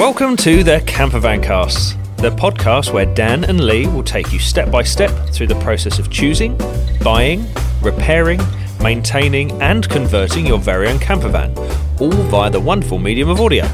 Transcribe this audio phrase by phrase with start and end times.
[0.00, 4.70] Welcome to the Campervan Casts, the podcast where Dan and Leigh will take you step
[4.70, 6.58] by step through the process of choosing,
[7.04, 7.44] buying,
[7.82, 8.40] repairing,
[8.82, 11.54] maintaining, and converting your very own campervan,
[12.00, 13.66] all via the wonderful medium of audio.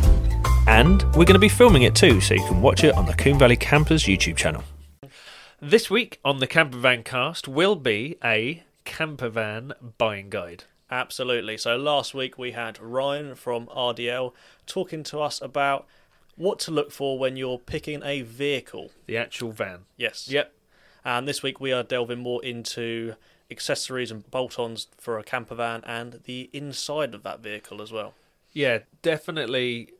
[0.66, 3.14] And we're going to be filming it too, so you can watch it on the
[3.14, 4.64] Coombe Valley Campers YouTube channel.
[5.62, 10.64] This week on the Campervan Cast will be a campervan buying guide.
[10.90, 11.56] Absolutely.
[11.56, 14.32] So last week we had Ryan from RDL
[14.66, 15.86] talking to us about
[16.36, 18.92] what to look for when you're picking a vehicle.
[19.06, 19.80] The actual van.
[19.96, 20.28] Yes.
[20.28, 20.52] Yep.
[21.04, 23.14] And this week we are delving more into
[23.50, 28.14] accessories and bolt-ons for a camper van and the inside of that vehicle as well.
[28.52, 29.92] Yeah, definitely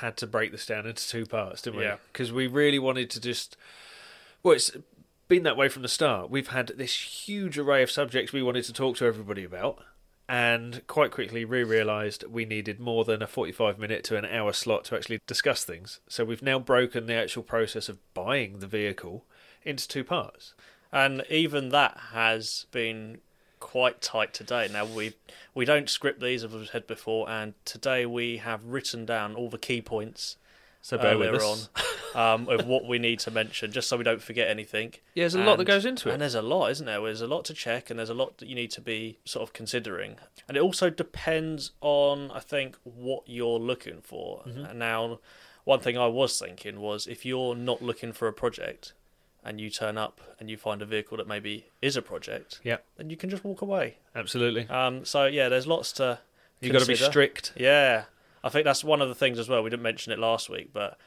[0.00, 1.84] had to break this down into two parts, didn't we?
[1.84, 1.96] Yeah.
[2.12, 3.56] Because we really wanted to just.
[4.42, 4.70] Well, it's
[5.26, 6.30] been that way from the start.
[6.30, 6.94] We've had this
[7.26, 9.82] huge array of subjects we wanted to talk to everybody about,
[10.28, 14.52] and quite quickly we realised we needed more than a 45 minute to an hour
[14.52, 16.00] slot to actually discuss things.
[16.08, 19.24] So we've now broken the actual process of buying the vehicle
[19.64, 20.54] into two parts.
[20.92, 23.18] And even that has been
[23.58, 24.68] quite tight today.
[24.70, 25.14] Now we
[25.54, 29.48] we don't script these as we've said before, and today we have written down all
[29.48, 30.36] the key points
[30.88, 31.68] So bear with earlier us.
[32.14, 34.94] on um, of what we need to mention, just so we don't forget anything.
[35.14, 36.12] Yeah, there's a lot that goes into it.
[36.12, 37.00] And there's a lot, isn't there?
[37.02, 39.42] There's a lot to check, and there's a lot that you need to be sort
[39.42, 40.16] of considering.
[40.46, 44.44] And it also depends on, I think, what you're looking for.
[44.46, 44.64] Mm-hmm.
[44.64, 45.18] And now,
[45.64, 48.94] one thing I was thinking was if you're not looking for a project
[49.44, 52.78] and you turn up and you find a vehicle that maybe is a project, Yeah,
[52.96, 53.96] then you can just walk away.
[54.14, 54.66] absolutely.
[54.68, 56.20] Um, so, yeah, there's lots to.
[56.60, 57.52] You've got to be strict.
[57.56, 58.04] Yeah,
[58.42, 59.62] I think that's one of the things as well.
[59.62, 60.98] We didn't mention it last week, but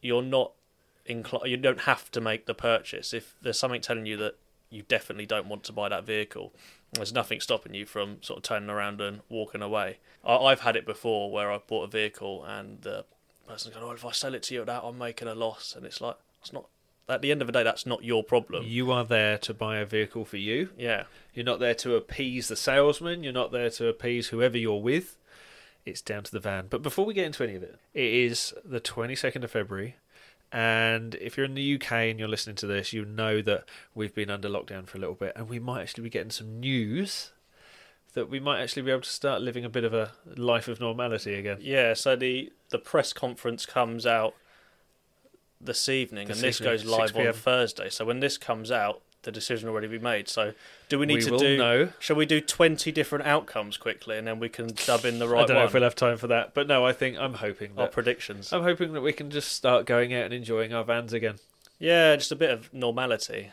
[0.00, 0.52] you're not
[1.06, 1.50] inclined.
[1.50, 4.36] You don't have to make the purchase if there's something telling you that
[4.70, 6.52] you definitely don't want to buy that vehicle.
[6.92, 9.98] There's nothing stopping you from sort of turning around and walking away.
[10.24, 13.04] I, I've had it before where I've bought a vehicle and the
[13.46, 15.74] person's going, "Oh, if I sell it to you at that, I'm making a loss,"
[15.76, 16.66] and it's like it's not.
[17.08, 18.64] At the end of the day, that's not your problem.
[18.64, 20.70] You are there to buy a vehicle for you.
[20.78, 23.24] Yeah, You're not there to appease the salesman.
[23.24, 25.18] You're not there to appease whoever you're with.
[25.84, 26.66] It's down to the van.
[26.70, 29.96] But before we get into any of it, it is the 22nd of February.
[30.52, 34.14] And if you're in the UK and you're listening to this, you know that we've
[34.14, 35.32] been under lockdown for a little bit.
[35.34, 37.32] And we might actually be getting some news
[38.14, 40.80] that we might actually be able to start living a bit of a life of
[40.80, 41.58] normality again.
[41.60, 44.34] Yeah, so the the press conference comes out
[45.60, 47.88] this evening, This and this evening, goes live on Thursday.
[47.88, 50.28] So when this comes out, the decision already be made.
[50.28, 50.52] So
[50.88, 51.56] do we need we to do?
[51.56, 51.88] know.
[51.98, 55.44] Shall we do twenty different outcomes quickly, and then we can dub in the right
[55.44, 55.66] I don't know one?
[55.68, 56.54] if we'll have time for that.
[56.54, 58.52] But no, I think I'm hoping Our predictions.
[58.52, 61.36] I'm hoping that we can just start going out and enjoying our vans again.
[61.78, 63.50] Yeah, just a bit of normality,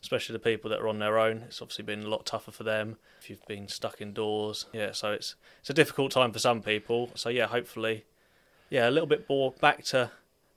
[0.00, 1.38] especially the people that are on their own.
[1.48, 4.66] It's obviously been a lot tougher for them if you've been stuck indoors.
[4.72, 7.10] Yeah, so it's it's a difficult time for some people.
[7.14, 8.04] So yeah, hopefully,
[8.70, 10.10] yeah, a little bit more back to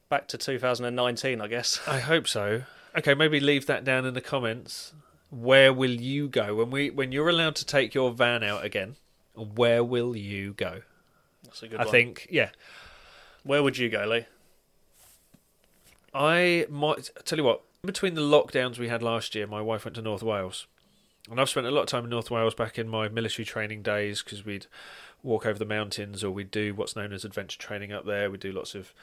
[0.10, 1.80] back to 2019, I guess.
[1.88, 2.64] I hope so.
[2.98, 4.94] Okay, maybe leave that down in the comments.
[5.30, 8.96] Where will you go when we when you're allowed to take your van out again?
[9.34, 10.82] Where will you go?
[11.44, 11.82] That's a good one.
[11.82, 11.92] I one.
[11.92, 12.52] think yeah.
[13.44, 14.28] Where would you go, Leigh?
[16.14, 17.62] I might tell you what.
[17.84, 20.66] Between the lockdowns we had last year, my wife went to North Wales,
[21.30, 23.84] and I've spent a lot of time in North Wales back in my military training
[23.84, 24.66] days because we'd
[25.22, 28.32] walk over the mountains or we'd do what's known as adventure training up there.
[28.32, 28.94] We'd do lots of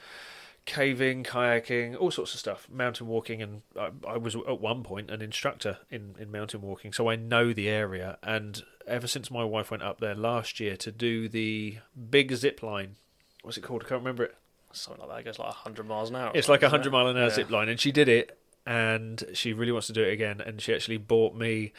[0.65, 5.11] caving, kayaking, all sorts of stuff, mountain walking, and I, I was at one point
[5.11, 8.17] an instructor in, in mountain walking, so I know the area.
[8.23, 11.79] And ever since my wife went up there last year to do the
[12.09, 12.95] big zip line,
[13.41, 13.83] what's it called?
[13.85, 14.35] I can't remember it.
[14.71, 15.19] Something like that.
[15.19, 16.31] It goes like 100 miles an hour.
[16.33, 17.33] It's like a hundred mile an hour it?
[17.33, 20.41] zip line, and she did it, and she really wants to do it again.
[20.41, 21.73] And she actually bought me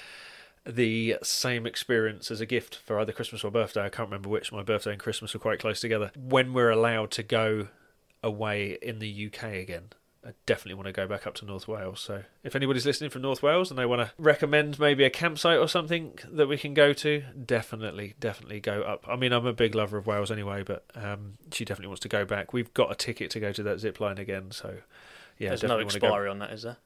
[0.66, 3.84] the same experience as a gift for either Christmas or birthday.
[3.84, 4.53] I can't remember which.
[4.53, 6.12] My birthday and Christmas were quite close together.
[6.16, 7.69] When we're allowed to go
[8.25, 9.91] away in the UK again.
[10.27, 12.01] I definitely want to go back up to North Wales.
[12.01, 15.59] So, if anybody's listening from North Wales and they want to recommend maybe a campsite
[15.59, 19.05] or something that we can go to, definitely, definitely go up.
[19.07, 22.09] I mean, I'm a big lover of Wales anyway, but um, she definitely wants to
[22.09, 22.55] go back.
[22.55, 24.77] We've got a ticket to go to that zip line again, so
[25.39, 26.07] yeah, There's no definitely want to go.
[26.07, 26.77] expiry on that, is there?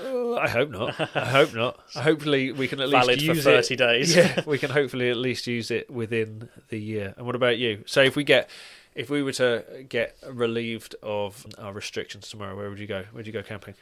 [0.00, 1.16] Uh, I hope not.
[1.16, 1.80] I hope not.
[1.96, 3.76] Hopefully, we can at least Valid for 30 it.
[3.76, 4.16] days.
[4.16, 7.12] Yeah, we can hopefully at least use it within the year.
[7.16, 7.82] And what about you?
[7.86, 8.48] So if we get,
[8.94, 13.04] if we were to get relieved of our restrictions tomorrow, where would you go?
[13.12, 13.74] Where'd you go camping?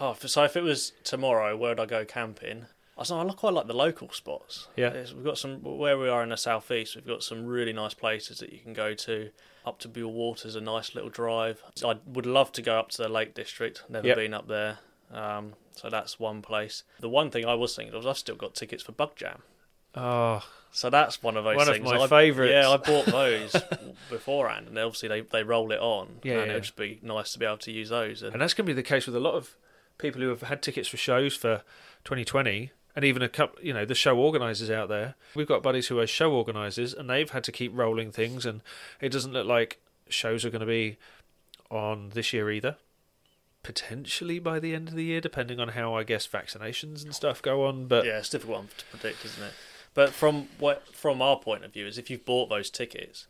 [0.00, 2.66] Oh, so if it was tomorrow, where'd I go camping?
[2.98, 4.68] I I quite like the local spots.
[4.76, 4.92] Yeah.
[5.14, 6.96] We've got some where we are in the southeast.
[6.96, 9.30] We've got some really nice places that you can go to.
[9.66, 11.62] Up to Bewl Water's a nice little drive.
[11.84, 13.82] I would love to go up to the Lake District.
[13.88, 14.16] Never Yep.
[14.16, 14.78] been up there,
[15.10, 16.84] um, so that's one place.
[17.00, 19.42] The one thing I was thinking of was I've still got tickets for Bug Jam.
[19.96, 21.84] Oh, So that's one of those One of things.
[21.86, 22.52] my I- favourites.
[22.52, 23.56] Yeah, I bought those
[24.10, 26.50] beforehand, and obviously they, they roll it on, Yeah, and yeah.
[26.50, 28.22] it would just be nice to be able to use those.
[28.22, 29.56] And, and that's going to be the case with a lot of
[29.98, 31.62] people who have had tickets for shows for
[32.04, 35.14] 2020, and even a couple, you know, the show organisers out there.
[35.34, 38.60] We've got buddies who are show organisers, and they've had to keep rolling things, and
[39.00, 40.96] it doesn't look like shows are going to be
[41.70, 42.76] on this year either.
[43.62, 47.42] Potentially by the end of the year, depending on how I guess vaccinations and stuff
[47.42, 47.86] go on.
[47.86, 49.52] But yeah, it's difficult one to predict, isn't it?
[49.96, 53.26] But from what from our point of view, is if you've bought those tickets,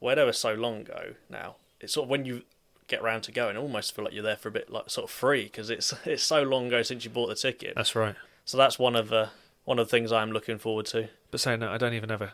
[0.00, 2.42] where they were so long ago now, it's sort of when you
[2.88, 5.04] get round to going, I almost feel like you're there for a bit like sort
[5.04, 7.74] of free because it's it's so long ago since you bought the ticket.
[7.76, 8.16] that's right.
[8.44, 9.28] So that's one of the
[9.64, 11.08] one of the things I'm looking forward to.
[11.30, 12.32] But saying that, I don't even have a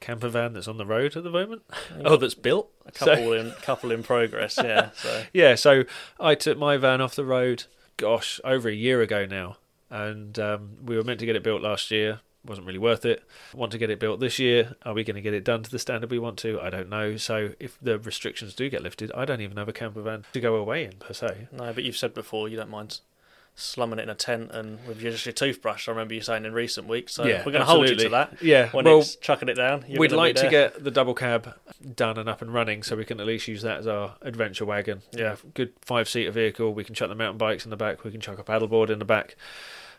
[0.00, 1.62] camper van that's on the road at the moment.
[2.04, 2.68] Oh, that's built.
[2.84, 4.90] A So- couple in couple in progress, yeah.
[4.96, 5.84] So Yeah, so
[6.18, 7.64] I took my van off the road,
[7.96, 9.58] gosh, over a year ago now,
[9.88, 12.18] and um, we were meant to get it built last year.
[12.44, 13.22] Wasn't really worth it.
[13.54, 14.74] Want to get it built this year?
[14.84, 16.60] Are we going to get it done to the standard we want to?
[16.60, 17.16] I don't know.
[17.16, 20.40] So if the restrictions do get lifted, I don't even have a camper van to
[20.40, 21.48] go away in per se.
[21.52, 23.00] no, but you've said before you don't mind
[23.56, 25.88] slumming it in a tent and with your, just your toothbrush.
[25.88, 27.14] I remember you saying in recent weeks.
[27.14, 28.42] So yeah, we're going to hold you to that.
[28.42, 31.54] Yeah, When well, it's chucking it down, you're we'd like to get the double cab
[31.94, 34.64] done and up and running, so we can at least use that as our adventure
[34.64, 35.02] wagon.
[35.12, 35.36] Yeah.
[35.54, 36.74] good five seater vehicle.
[36.74, 38.02] We can chuck the mountain bikes in the back.
[38.04, 39.36] We can chuck a paddleboard in the back.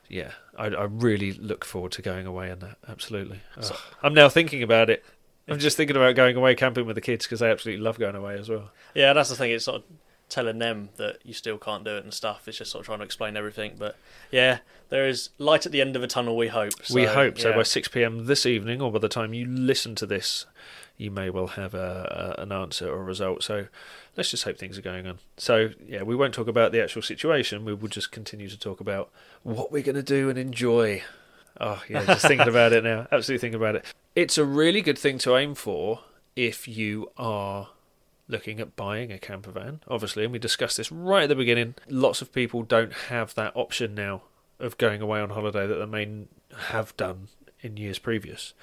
[0.09, 2.77] Yeah, I, I really look forward to going away in that.
[2.87, 3.41] Absolutely.
[3.59, 5.03] So- I'm now thinking about it.
[5.47, 8.15] I'm just thinking about going away camping with the kids because they absolutely love going
[8.15, 8.71] away as well.
[8.95, 9.51] Yeah, that's the thing.
[9.51, 9.83] It's sort of
[10.27, 12.47] telling them that you still can't do it and stuff.
[12.47, 13.75] It's just sort of trying to explain everything.
[13.77, 13.95] But
[14.31, 14.59] yeah,
[14.89, 16.35] there is light at the end of a tunnel.
[16.35, 16.73] We hope.
[16.91, 17.53] we So, hope so.
[17.53, 18.25] By 6 p.m.
[18.25, 20.47] this evening, or by the time you listen to this,
[20.97, 23.43] you may well have a, a, an answer or a result.
[23.43, 23.67] So
[24.15, 25.19] let's just hope things are going on.
[25.37, 27.65] So yeah, we won't talk about the actual situation.
[27.65, 29.11] We will just continue to talk about
[29.43, 31.03] what we're going to do and enjoy.
[31.59, 33.07] Oh yeah, just thinking about it now.
[33.11, 33.85] Absolutely thinking about it.
[34.15, 36.01] It's a really good thing to aim for
[36.35, 37.69] if you are
[38.27, 41.75] looking at buying a camper van, obviously, and we discussed this right at the beginning.
[41.89, 44.23] Lots of people don't have that option now
[44.59, 46.27] of going away on holiday that they may
[46.69, 47.27] have done
[47.65, 48.53] in years previous.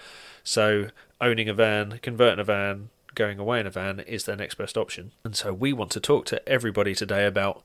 [0.45, 0.89] So,
[1.21, 4.79] owning a van, converting a van, going away in a van is their next best
[4.79, 5.13] option.
[5.25, 7.63] And so, we want to talk to everybody today about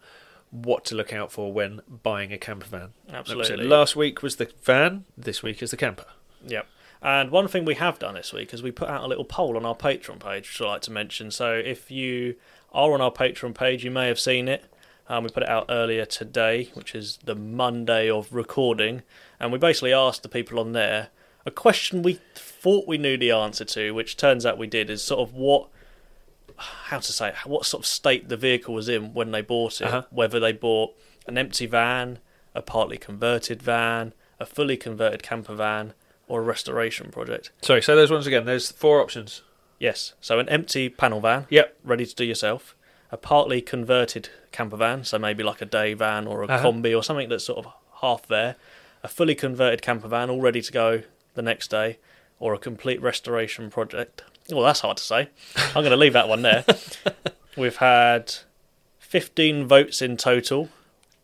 [0.50, 2.89] what to look out for when buying a camper van.
[3.12, 3.66] Absolutely.
[3.66, 6.06] last week was the van, this week is the camper.
[6.45, 6.68] Yep.
[7.01, 9.56] And one thing we have done this week is we put out a little poll
[9.56, 11.30] on our Patreon page, which I like to mention.
[11.31, 12.36] So if you
[12.72, 14.66] are on our Patreon page, you may have seen it.
[15.10, 19.04] Um, we put it out earlier today, which is the Monday of recording,
[19.40, 21.10] and we basically asked the people on there
[21.48, 25.02] a question we thought we knew the answer to, which turns out we did, is
[25.02, 25.70] sort of what,
[26.58, 29.80] how to say, it, what sort of state the vehicle was in when they bought
[29.82, 29.86] it.
[29.88, 30.04] Uh-huh.
[30.12, 30.94] Whether they bought
[31.26, 32.20] an empty van,
[32.54, 35.94] a partly converted van, a fully converted camper van,
[36.28, 37.52] or a restoration project.
[37.62, 38.46] Sorry, say those ones again.
[38.46, 39.44] There's four options.
[39.80, 41.78] Yes, so an empty panel van, Yep.
[41.84, 42.76] ready to do yourself.
[43.12, 46.66] A partly converted camper van, so maybe like a day van or a Uh-huh.
[46.72, 47.72] combi or something that's sort of
[48.02, 48.56] half there.
[49.04, 51.04] A fully converted camper van, all ready to go
[51.38, 52.00] the next day,
[52.39, 54.24] or a complete restoration project.
[54.51, 55.30] Well, that's hard to say.
[55.56, 56.66] I'm going to leave that one there.
[57.57, 58.34] We've had
[59.00, 60.68] 15 votes in total.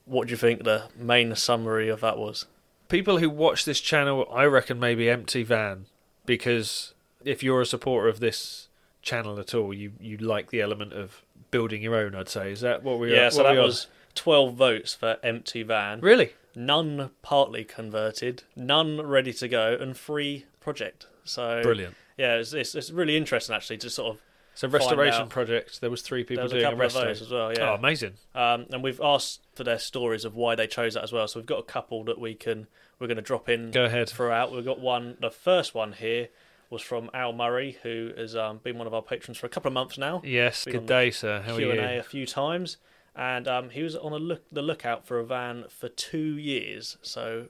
[0.06, 2.46] What do you think the main summary of that was?
[2.94, 5.88] people who watch this channel, I reckon maybe empty van,
[6.28, 6.94] because
[7.26, 8.68] if you're a supporter of this
[9.02, 12.14] channel at all, you you like the element of building your own.
[12.14, 13.32] I'd say is that what we yeah, are?
[13.32, 16.02] so that was 12 votes for empty van.
[16.02, 21.08] really none partly converted, none ready to go, and free project.
[21.24, 21.96] So brilliant.
[22.18, 24.22] Yeah, it's, it's, it's really interesting actually to sort of.
[24.56, 25.82] So restoration project.
[25.82, 27.74] There was three There people was doing a, couple of those as well, Oh, yeah.
[27.74, 28.14] amazing!
[28.36, 31.28] Um, and we've asked for their stories of why they chose that as well.
[31.28, 32.68] So we've got a couple that we can
[33.00, 34.10] we're going to drop in Go ahead.
[34.10, 34.52] throughout.
[34.52, 35.18] We've got one.
[35.20, 36.28] The first one here
[36.70, 39.70] was from Al Murray, who has um, been one of our patrons for a couple
[39.70, 40.22] of months now.
[40.24, 41.42] Yes, Been good day, sir.
[41.42, 41.88] How Q are and you?
[41.88, 42.78] A a few times,
[43.16, 46.98] and um, he was on a look the lookout for a van for two years.
[47.02, 47.48] So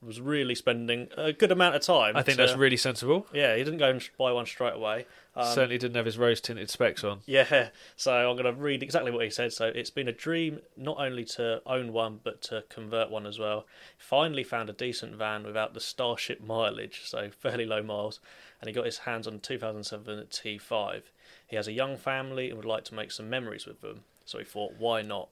[0.00, 2.16] was really spending a good amount of time.
[2.16, 3.26] I think to- that's really sensible.
[3.32, 5.06] Yeah, he didn't go and buy one straight away.
[5.34, 7.20] Um, Certainly didn't have his rose tinted specs on.
[7.26, 9.52] yeah, so I'm going to read exactly what he said.
[9.52, 13.38] So it's been a dream not only to own one, but to convert one as
[13.40, 13.66] well.
[13.96, 18.20] Finally found a decent van without the Starship mileage, so fairly low miles,
[18.60, 21.02] and he got his hands on a 2007 T5.
[21.46, 24.38] He has a young family and would like to make some memories with them, so
[24.38, 25.30] he thought, why not?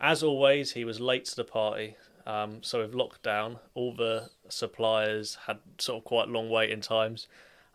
[0.00, 1.96] As always, he was late to the party.
[2.24, 7.26] Um, so with lockdown, all the suppliers had sort of quite long waiting times.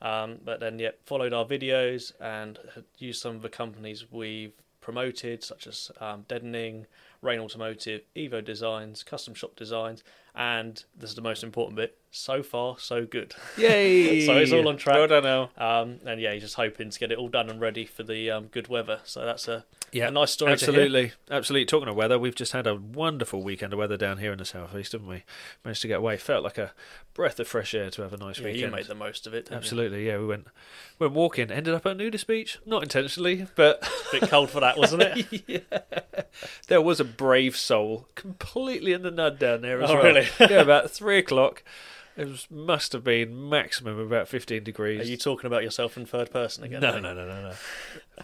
[0.02, 4.54] Um, but then, yeah, followed our videos and had used some of the companies we've
[4.80, 6.86] promoted, such as um, Deadening,
[7.22, 10.02] Rain Automotive, Evo Designs, Custom Shop Designs,
[10.34, 11.98] and this is the most important bit.
[12.10, 13.36] So far, so good.
[13.58, 14.26] Yay!
[14.26, 14.96] So it's all on track.
[14.96, 15.52] Well done, Al.
[15.58, 18.32] Um, and yeah, he's just hoping to get it all done and ready for the
[18.32, 19.02] um, good weather.
[19.04, 20.54] So that's a, Yeah, a nice story.
[20.54, 21.66] Absolutely, absolutely.
[21.66, 24.46] Talking of weather, we've just had a wonderful weekend of weather down here in the
[24.46, 25.24] southeast, haven't we?
[25.66, 26.16] Managed to get away.
[26.16, 26.72] Felt like a
[27.14, 28.62] breath of fresh air to have a nice Yeah, weekend.
[28.62, 29.50] you made the most of it.
[29.52, 30.18] Absolutely, yeah.
[30.18, 30.48] We went
[30.98, 31.52] went walking.
[31.52, 35.04] Ended up at a nudist beach, not intentionally, but a Bit cold for that, wasn't
[35.04, 35.44] it?
[35.48, 35.80] yeah,
[36.70, 40.04] there was a brave soul completely in the nud down there as Oh, well.
[40.04, 40.28] really?
[40.40, 41.64] yeah, about three o'clock.
[42.18, 45.02] It was, must have been maximum about fifteen degrees.
[45.02, 46.82] Are you talking about yourself in third person again?
[46.82, 47.54] No, no, no, no, no.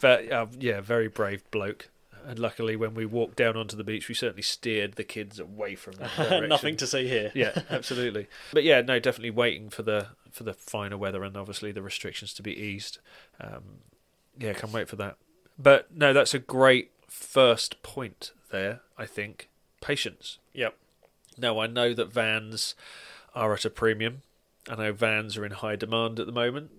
[0.02, 1.90] But uh, yeah, very brave bloke.
[2.26, 5.76] And luckily, when we walked down onto the beach, we certainly steered the kids away
[5.76, 6.50] from that direction.
[6.50, 7.32] Nothing to see here.
[7.34, 8.28] yeah, absolutely.
[8.52, 12.34] But yeah, no, definitely waiting for the for the finer weather and obviously the restrictions
[12.34, 13.00] to be eased.
[13.40, 13.64] Um,
[14.38, 15.16] yeah, can't wait for that.
[15.58, 18.82] But no, that's a great first point there.
[18.98, 20.38] I think patience.
[20.54, 20.76] Yep.
[21.38, 22.76] Now I know that vans
[23.36, 24.22] are at a premium.
[24.70, 26.72] I know vans are in high demand at the moment.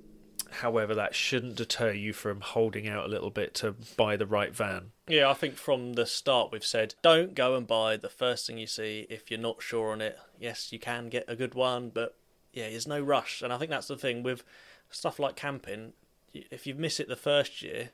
[0.51, 4.55] However, that shouldn't deter you from holding out a little bit to buy the right
[4.55, 4.93] van.
[5.07, 8.59] Yeah, I think from the start we've said don't go and buy the first thing
[8.59, 10.19] you see if you're not sure on it.
[10.39, 12.17] Yes, you can get a good one, but
[12.53, 13.43] yeah, there's no rush.
[13.43, 14.43] And I think that's the thing with
[14.91, 15.93] stuff like camping.
[16.33, 17.91] If you miss it the first year,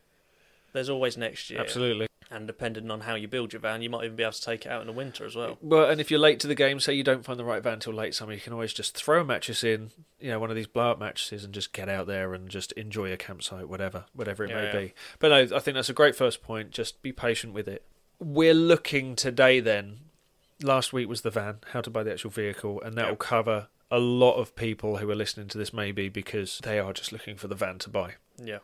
[0.72, 1.60] there's always next year.
[1.60, 2.06] Absolutely.
[2.34, 4.66] And depending on how you build your van, you might even be able to take
[4.66, 5.56] it out in the winter as well.
[5.62, 7.78] Well, and if you're late to the game, say you don't find the right van
[7.78, 10.56] till late summer, you can always just throw a mattress in, you know, one of
[10.56, 14.06] these blow up mattresses, and just get out there and just enjoy a campsite, whatever,
[14.14, 14.80] whatever it Yeah, may yeah.
[14.80, 14.94] be.
[15.20, 16.72] But no, I think that's a great first point.
[16.72, 17.84] Just be patient with it.
[18.18, 19.60] We're looking today.
[19.60, 20.00] Then,
[20.60, 23.68] last week was the van, how to buy the actual vehicle, and that will cover
[23.92, 27.36] a lot of people who are listening to this, maybe because they are just looking
[27.36, 28.14] for the van to buy.
[28.42, 28.58] Yeah.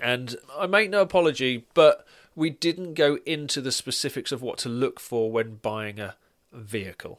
[0.00, 2.06] And I make no apology, but
[2.38, 6.14] we didn't go into the specifics of what to look for when buying a
[6.52, 7.18] vehicle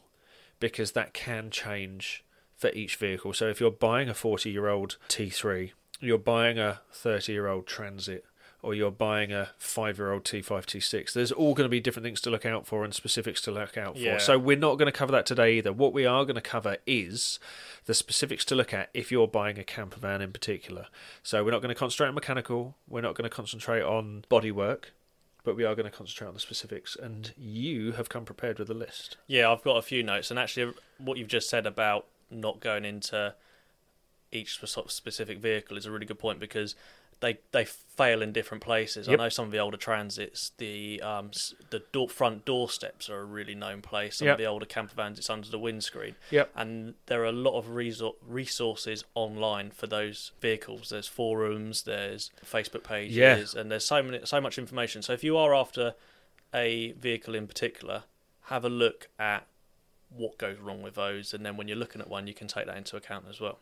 [0.60, 2.24] because that can change
[2.56, 3.34] for each vehicle.
[3.34, 7.66] So if you're buying a 40 year old T3, you're buying a 30 year old
[7.66, 8.24] Transit,
[8.62, 12.04] or you're buying a five year old T5, T6, there's all going to be different
[12.04, 14.00] things to look out for and specifics to look out for.
[14.00, 14.18] Yeah.
[14.18, 15.70] So we're not going to cover that today either.
[15.70, 17.38] What we are going to cover is
[17.84, 20.86] the specifics to look at if you're buying a camper van in particular.
[21.22, 24.84] So we're not going to concentrate on mechanical, we're not going to concentrate on bodywork,
[25.44, 26.96] but we are going to concentrate on the specifics.
[26.96, 29.16] And you have come prepared with a list.
[29.26, 32.84] Yeah, I've got a few notes, and actually, what you've just said about not going
[32.84, 33.34] into
[34.32, 36.76] each specific vehicle is a really good point because
[37.20, 39.06] they they fail in different places.
[39.06, 39.20] Yep.
[39.20, 41.30] I know some of the older transits, the um
[41.70, 44.16] the door, front doorsteps are a really known place.
[44.18, 44.34] Some Yep.
[44.34, 46.16] of the older camper vans, it's under the windscreen.
[46.30, 46.50] Yep.
[46.56, 50.88] And there are a lot of resor- resources online for those vehicles.
[50.88, 53.16] There's forums, there's Facebook pages,
[53.54, 53.60] Yeah.
[53.60, 55.02] and there's so many so much information.
[55.02, 55.94] So if you are after
[56.54, 58.04] a vehicle in particular,
[58.44, 59.46] have a look at
[60.08, 62.66] what goes wrong with those, and then when you're looking at one, you can take
[62.66, 63.58] that into account as well.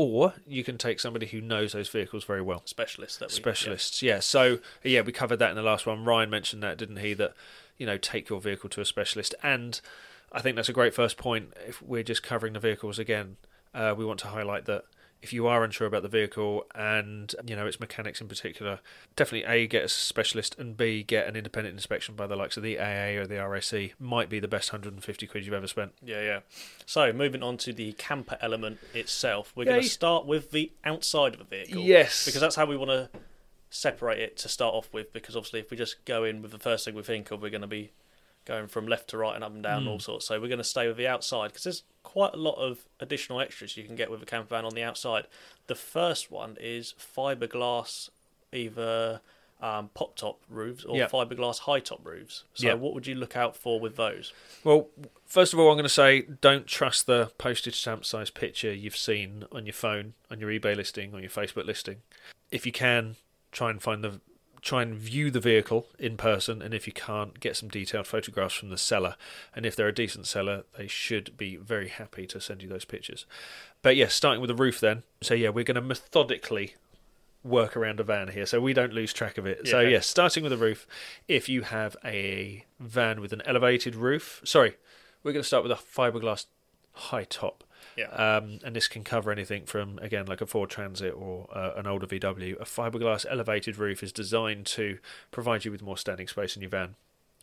[0.00, 2.62] Or you can take somebody who knows those vehicles very well.
[2.64, 4.20] Specialists that we Specialists, yeah.
[4.20, 6.06] So yeah, we covered that in the last one.
[6.06, 7.12] Ryan mentioned that, didn't he?
[7.12, 7.34] That
[7.76, 9.78] you know, take your vehicle to a specialist, and
[10.32, 11.52] I think that's a great first point.
[11.68, 13.36] If we're just covering the vehicles again,
[13.74, 14.84] uh, we want to highlight that
[15.22, 18.80] if you are unsure about the vehicle and you know its mechanics in particular,
[19.16, 22.62] definitely a get a specialist and b get an independent inspection by the likes of
[22.62, 23.94] the AA or the RAC.
[23.98, 25.92] Might be the best 150 quid you've ever spent.
[26.02, 26.40] Yeah, yeah.
[26.86, 31.34] So moving on to the camper element itself, we're going to start with the outside
[31.34, 31.82] of a vehicle.
[31.82, 33.10] Yes, because that's how we want to
[33.70, 35.12] separate it to start off with.
[35.12, 37.50] Because obviously, if we just go in with the first thing we think of, we're
[37.50, 37.92] going to be
[38.50, 40.26] going from left to right and up and down, and all sorts.
[40.26, 43.38] So we're going to stay with the outside because there's quite a lot of additional
[43.40, 45.26] extras you can get with a camper van on the outside.
[45.68, 48.10] The first one is fiberglass,
[48.52, 49.20] either
[49.62, 51.06] um, pop top roofs or Yeah.
[51.08, 52.44] fiberglass high top roofs.
[52.54, 52.74] So Yeah.
[52.74, 54.32] what would you look out for with those?
[54.64, 54.88] Well,
[55.26, 58.96] first of all, I'm going to say don't trust the postage stamp size picture you've
[58.96, 61.98] seen on your phone, on your eBay listing, on your Facebook listing.
[62.50, 63.16] If you can,
[63.52, 64.20] try and find the
[64.62, 68.54] try and view the vehicle in person, and if you can't, get some detailed photographs
[68.54, 69.16] from the seller.
[69.54, 72.84] And if they're a decent seller, they should be very happy to send you those
[72.84, 73.26] pictures.
[73.82, 75.02] But yes, starting with the roof then.
[75.22, 76.74] So yeah, we're going to methodically
[77.42, 79.66] work around a van here so we don't lose track of it.
[79.66, 79.88] So Yeah.
[79.90, 80.86] yes, starting with the roof,
[81.26, 84.76] if you have a van with an elevated roof, sorry,
[85.22, 86.46] we're going to start with a fiberglass
[86.92, 87.64] high top.
[88.00, 88.36] Yeah.
[88.36, 91.86] Um, and this can cover anything from again like a Ford Transit or uh, an
[91.86, 92.60] older VW.
[92.60, 94.98] A fiberglass elevated roof is designed to
[95.30, 96.94] provide you with more standing space in your van.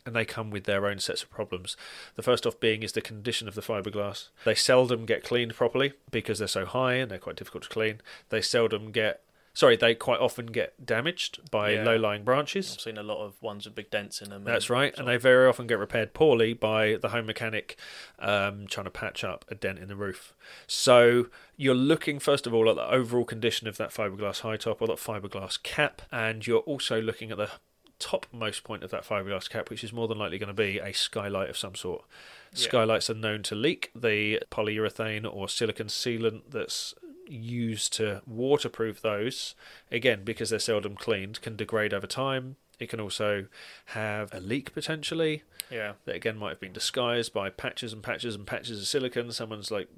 [0.04, 1.76] And they come with their own sets of problems.
[2.16, 4.28] The first off being is the condition of the fiberglass.
[4.44, 8.00] They seldom get cleaned properly because they're so high and they're quite difficult to clean.
[8.30, 9.20] They seldom get
[9.58, 11.82] Sorry, they quite often get damaged by Yeah.
[11.82, 12.74] low-lying branches.
[12.74, 14.44] I've seen a lot of ones with big dents in them.
[14.44, 17.76] That's and right, and they very often get repaired poorly by the home mechanic
[18.20, 20.32] um, trying to patch up a dent in the roof.
[20.68, 24.80] So you're looking first of all at the overall condition of that fiberglass high top
[24.80, 27.50] or that fiberglass cap, and you're also looking at the
[27.98, 30.92] topmost point of that fiberglass cap, which is more than likely going to be a
[30.92, 32.04] skylight of some sort.
[32.52, 32.58] Yeah.
[32.68, 33.90] Skylights are known to leak.
[33.92, 36.94] The polyurethane or silicon sealant that's
[37.30, 39.54] used to waterproof those,
[39.90, 42.56] again, because they're seldom cleaned, can degrade over time.
[42.78, 43.46] It can also
[43.86, 48.34] have a leak potentially yeah, that again might have been disguised by patches and patches
[48.34, 49.30] and patches of silicon.
[49.32, 49.88] Someone's like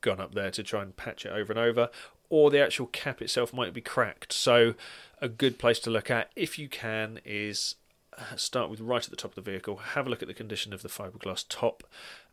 [0.00, 1.88] gone up there to try and patch it over and over,
[2.28, 4.32] or the actual cap itself might be cracked.
[4.32, 4.74] So,
[5.20, 7.76] a good place to look at, if you can, is
[8.18, 9.76] uh, start with right at the top of the vehicle.
[9.76, 11.84] Have a look at the condition of the fiberglass top.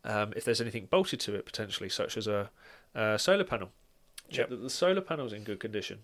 [0.03, 2.50] Um, if there's anything bolted to it potentially, such as a,
[2.93, 3.70] a solar panel,
[4.31, 4.50] check Yep.
[4.50, 6.00] that the solar panel's in good condition.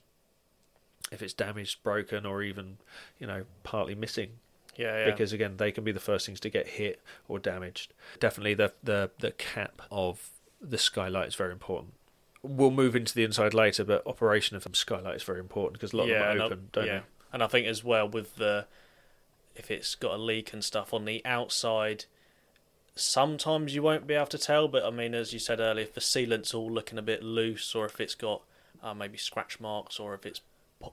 [1.12, 2.78] If it's damaged, broken, or even
[3.20, 4.32] you know partly missing,
[4.76, 5.12] yeah, yeah.
[5.12, 7.94] because again they can be the first things to get hit or damaged.
[8.20, 10.30] Definitely the the the cap of
[10.60, 11.94] the skylight is very important.
[12.44, 15.94] We'll move into the inside later, but operation of the skylight is very important because
[15.94, 17.02] a lot yeah, of them are open, don't yeah.
[17.34, 18.68] And I think as well with the
[19.56, 22.06] if it's got a leak and stuff on the outside,
[22.98, 24.68] sometimes you won't be able to tell.
[24.68, 27.74] But I mean, as you said earlier, if the sealant's all looking a bit loose,
[27.76, 28.42] or if it's got
[28.84, 30.42] uh, maybe scratch marks, or if it's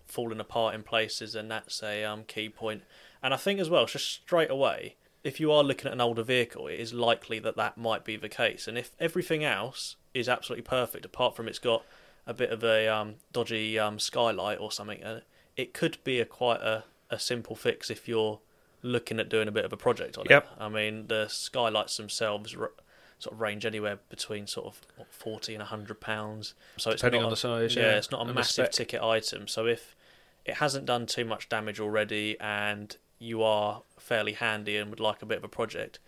[0.06, 2.82] falling apart in places, then that's a um, key point.
[3.22, 6.22] And I think as well, just straight away, if you are looking at an older
[6.22, 8.68] vehicle, it is likely that that might be the case.
[8.68, 11.84] And if everything else is absolutely perfect, apart from it's got
[12.26, 15.20] a bit of a um, dodgy um, skylight or something, uh,
[15.56, 18.40] it could be a quite a, a simple fix if you're
[18.84, 20.44] looking at doing a bit of a project on Yep.
[20.44, 20.62] it.
[20.62, 22.70] I mean, the skylights themselves r-
[23.18, 26.54] sort of range anywhere between sort of what, forty and hundred pounds.
[26.76, 29.48] So it's Depending on a- the size, yeah, yeah, it's not a massive ticket item.
[29.48, 29.96] So if
[30.44, 35.22] it hasn't done too much damage already and you are fairly handy and would like
[35.22, 35.98] a bit of a project,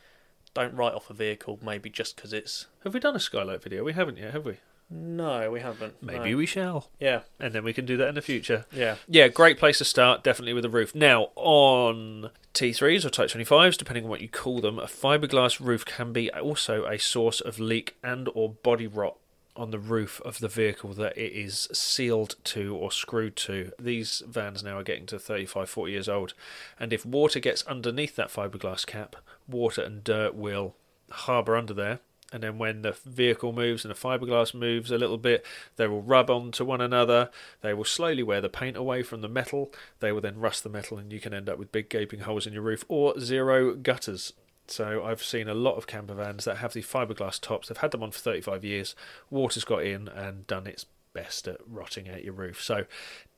[0.52, 2.66] don't write off a vehicle maybe just because it's.
[2.84, 3.82] Have we done a skylight video?
[3.84, 4.58] We haven't yet, have we?
[4.88, 6.00] No, we haven't.
[6.00, 6.36] Maybe no.
[6.36, 8.66] we shall, Yeah, and then we can do that in the future.
[8.72, 10.94] yeah, Yeah, great place to start, definitely with the roof.
[10.94, 15.84] Now, on T3s or Type 25s, depending on what you call them, a fiberglass roof
[15.84, 19.16] can be also a source of leak and or body rot
[19.56, 23.72] on the roof of the vehicle that it is sealed to or screwed to.
[23.78, 26.34] These vans now are getting to 35, 40 years old,
[26.78, 29.16] and if water gets underneath that fiberglass cap,
[29.48, 30.76] water and dirt will
[31.10, 32.00] harbour under there.
[32.36, 35.42] And then when the vehicle moves and the fiberglass moves a little bit,
[35.76, 37.30] they will rub onto one another.
[37.62, 39.72] They will slowly wear the paint away from the metal.
[40.00, 42.46] They will then rust the metal, and you can end up with big gaping holes
[42.46, 44.34] in your roof or zero gutters.
[44.68, 47.68] So I've seen a lot of camper vans that have the fiberglass tops.
[47.68, 48.94] They've had them on for 35 years.
[49.30, 52.62] Water's got in and done its best at rotting out your roof.
[52.62, 52.84] So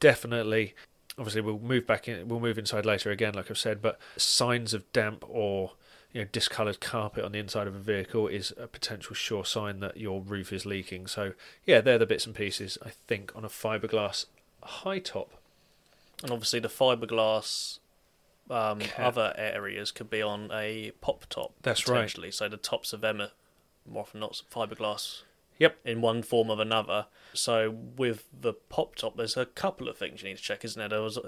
[0.01, 0.75] definitely,
[1.17, 2.27] obviously, we'll move back in.
[2.27, 3.81] We'll move inside later again, like I've said.
[3.81, 5.75] But signs of damp or
[6.19, 9.79] you know discoloured carpet on the inside of a vehicle is a potential sure sign
[9.79, 11.07] that your roof is leaking.
[11.07, 14.27] So yeah, they're the bits and pieces I think on a fiberglass
[14.63, 15.31] high top.
[16.23, 17.79] and obviously the fiberglass.
[18.51, 21.53] Um, other areas could be on a pop top.
[21.63, 21.97] That's right.
[21.97, 22.31] potentially.
[22.33, 23.31] So the tops of them are
[23.87, 25.23] more often not fiberglass
[25.59, 25.77] Yep.
[25.85, 27.07] in one form or another.
[27.35, 30.79] So with the pop top, there's a couple of things you need to check, isn't
[30.81, 30.89] there?
[30.89, 31.19] There was,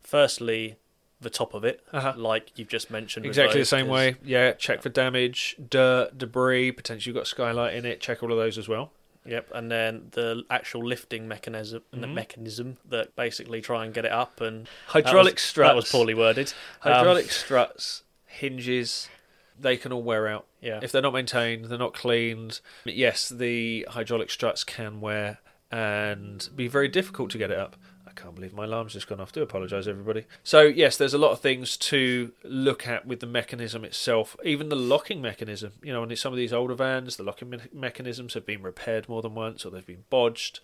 [0.00, 0.76] firstly,
[1.20, 2.14] the top of it, Uh-huh.
[2.16, 3.26] like you've just mentioned.
[3.26, 4.16] Exactly the same way.
[4.24, 6.72] Yeah, check for damage, dirt, debris.
[6.72, 8.00] Potentially, you've got skylight in it.
[8.00, 8.92] Check all of those as well.
[9.26, 14.06] Yep, and then the actual lifting mechanism, and the mechanism that basically try and get
[14.06, 15.68] it up, and Hydraulic that was, struts.
[15.68, 16.54] That was poorly worded.
[16.82, 19.10] Um, Hydraulic struts, hinges,
[19.58, 20.46] they can all wear out.
[20.62, 22.60] yeah, If they're not maintained, they're not cleaned.
[22.86, 25.38] Yes, the hydraulic struts can wear
[25.70, 27.76] and be very difficult to get it up.
[28.20, 29.32] Can't believe my alarm's just gone off.
[29.32, 30.24] Do apologise, everybody.
[30.44, 34.68] So, yes, there's a lot of things to look at with the mechanism itself, even
[34.68, 35.72] the locking mechanism.
[35.82, 39.08] You know, on some of these older vans, the locking me- mechanisms have been repaired
[39.08, 40.60] more than once or they've been bodged.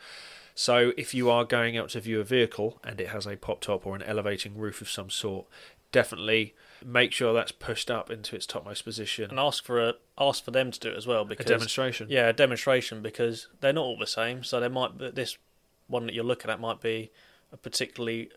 [0.54, 3.60] So, if you are going out to view a vehicle and it has a pop
[3.60, 5.46] top or an elevating roof of some sort,
[5.92, 9.30] definitely make sure that's pushed up into its topmost position.
[9.30, 12.08] and ask for a ask for them to do it as well because A demonstration.
[12.10, 14.44] yeah, a demonstration because they're not all the same.
[14.44, 15.38] So they might be, this
[15.88, 17.10] one that you're looking at might be
[17.52, 18.30] a particularly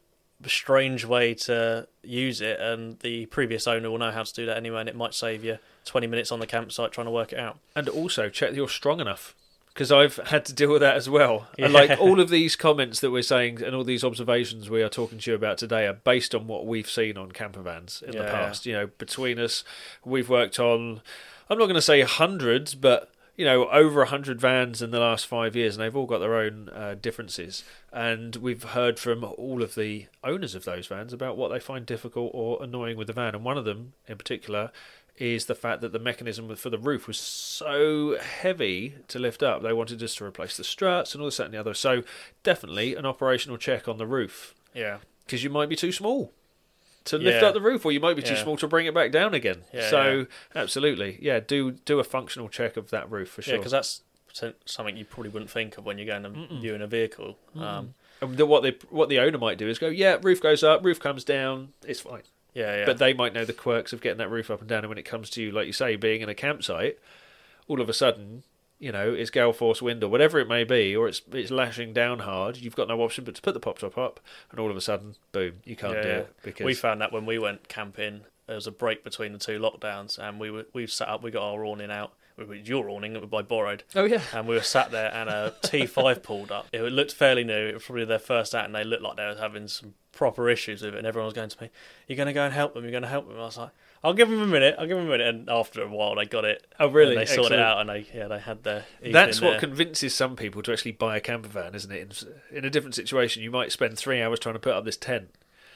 [0.45, 4.57] strange way to use it, and the previous owner will know how to do that
[4.57, 7.39] anyway, and it might save you 20 minutes on the campsite trying to work it
[7.39, 7.59] out.
[7.75, 9.35] And also check that you're strong enough.
[9.73, 11.47] Because I've had to deal with that as well.
[11.57, 14.89] And like all of these comments that we're saying and all these observations we are
[14.89, 18.11] talking to you about today are based on what we've seen on camper vans in
[18.11, 18.65] the past.
[18.65, 19.63] You know, between us,
[20.03, 21.01] we've worked on,
[21.49, 25.25] I'm not going to say hundreds, but, you know, over 100 vans in the last
[25.25, 27.63] five years, and they've all got their own uh, differences.
[27.93, 31.85] And we've heard from all of the owners of those vans about what they find
[31.85, 33.33] difficult or annoying with the van.
[33.35, 34.73] And one of them, in particular,
[35.15, 39.61] is the fact that the mechanism for the roof was so heavy to lift up.
[39.61, 41.73] They wanted us to replace the struts and all this, that, and the other.
[41.73, 42.03] So,
[42.43, 44.97] definitely an operational check on the roof Yeah.
[45.25, 46.33] because you might be too small
[47.05, 47.47] to lift Yeah.
[47.49, 48.43] up the roof, or you might be too Yeah.
[48.43, 49.63] small to bring it back down again.
[49.73, 53.57] Yeah, so, absolutely, yeah, do do a functional check of that roof for Yeah, sure.
[53.57, 54.01] because that's
[54.65, 57.37] something you probably wouldn't think of when you're going and viewing a vehicle.
[57.55, 60.63] Um, And the, what they what the owner might do is go, yeah, roof goes
[60.63, 62.23] up, roof comes down, it's fine.
[62.53, 62.85] yeah, yeah.
[62.85, 64.79] But they might know the quirks of getting that roof up and down.
[64.79, 66.99] And when it comes to, you, like you say, being in a campsite,
[67.67, 68.43] all of a sudden,
[68.79, 71.93] you know, it's gale force wind or whatever it may be, or it's it's lashing
[71.93, 72.57] down hard.
[72.57, 74.19] You've got no option but to put the pop top up,
[74.51, 77.11] and all of a sudden, boom, you can't Yeah, do it because we found that
[77.11, 80.65] when we went camping, there was a break between the two lockdowns, and we were
[80.73, 81.21] we sat up.
[81.21, 82.13] We got our awning out.
[82.39, 85.29] We were your awning that I borrowed, oh yeah, and we were sat there, and
[85.29, 86.67] a T5 pulled up.
[86.71, 87.67] It looked fairly new.
[87.67, 90.49] It was probably their first out, and they looked like they were having some proper
[90.49, 90.97] issues with it.
[90.97, 91.69] And everyone was going to me,
[92.07, 92.83] "You're going to go and help them.
[92.83, 93.71] You're going to help them." And I was like,
[94.03, 94.75] "I'll give them a minute.
[94.79, 96.65] I'll give them a minute." And after a while, they got it.
[96.79, 97.15] Oh, really?
[97.15, 98.85] And they sorted it out, and they yeah they had their.
[99.03, 99.59] That's what there.
[99.59, 102.23] convinces some people to actually buy a camper van, isn't it?
[102.51, 104.97] In, in a different situation, you might spend three hours trying to put up this
[104.97, 105.29] tent.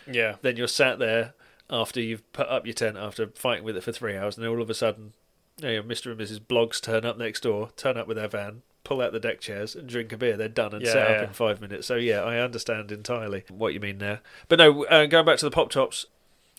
[0.10, 1.34] yeah Then you're sat there
[1.69, 4.52] after you've put up your tent after fighting with it for three hours, and then
[4.52, 5.13] all of a sudden,
[5.61, 6.11] you know, Mr.
[6.11, 6.39] and Mrs.
[6.39, 9.75] Bloggs turn up next door, turn up with their van, pull out the deck chairs,
[9.75, 10.35] and drink a beer.
[10.37, 11.15] They're done and Yeah, set yeah.
[11.17, 11.87] up in five minutes.
[11.87, 14.21] So yeah, I understand entirely what you mean there.
[14.47, 16.05] But no, uh, going back to the pop tops,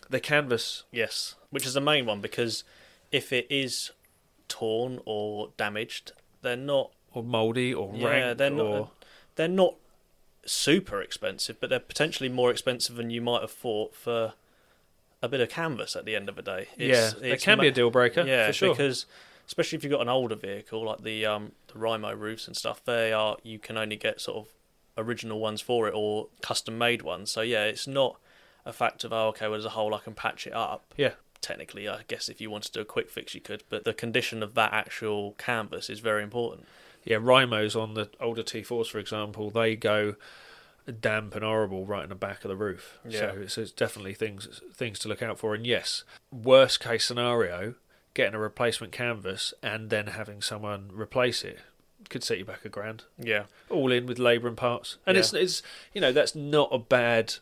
[0.09, 0.83] the canvas.
[0.91, 2.63] Yes, which is the main one because
[3.11, 3.91] if it is
[4.47, 6.91] torn or damaged, they're not.
[7.13, 8.65] Or mouldy, or Yeah, they're not.
[8.65, 8.91] or
[9.35, 9.75] They're not
[10.45, 14.33] super expensive, but they're potentially more expensive than you might have thought for
[15.25, 15.95] a bit of canvas.
[15.95, 18.21] At the end of the day, yeah, it can be a deal breaker.
[18.25, 18.69] yeah, for sure.
[18.69, 19.05] because
[19.47, 22.83] especially if you've got an older vehicle like the um the Reimo roofs and stuff,
[22.85, 24.53] they are you can only get sort of
[24.97, 27.29] original ones for it or custom made ones.
[27.31, 28.17] So yeah, it's not
[28.65, 30.93] a fact of oh okay, well there's a hole I can patch it up.
[30.97, 31.11] yeah,
[31.41, 33.93] Technically, I guess if you wanted to do a quick fix, you could, but the
[33.93, 36.65] condition of that actual canvas is very important.
[37.03, 40.15] yeah, Reimos on the older T4s, for example, they go
[40.91, 42.99] damp and horrible right in the back of the roof.
[43.07, 43.19] Yeah.
[43.19, 45.55] So it's, it's definitely things things to look out for.
[45.55, 47.75] And yes, worst case scenario,
[48.13, 51.59] getting a replacement canvas and then having someone replace it
[52.09, 54.97] could set you back a grand, Yeah, all in with labour and parts.
[55.07, 55.21] And Yeah.
[55.21, 57.35] it's it's you know that's not a bad.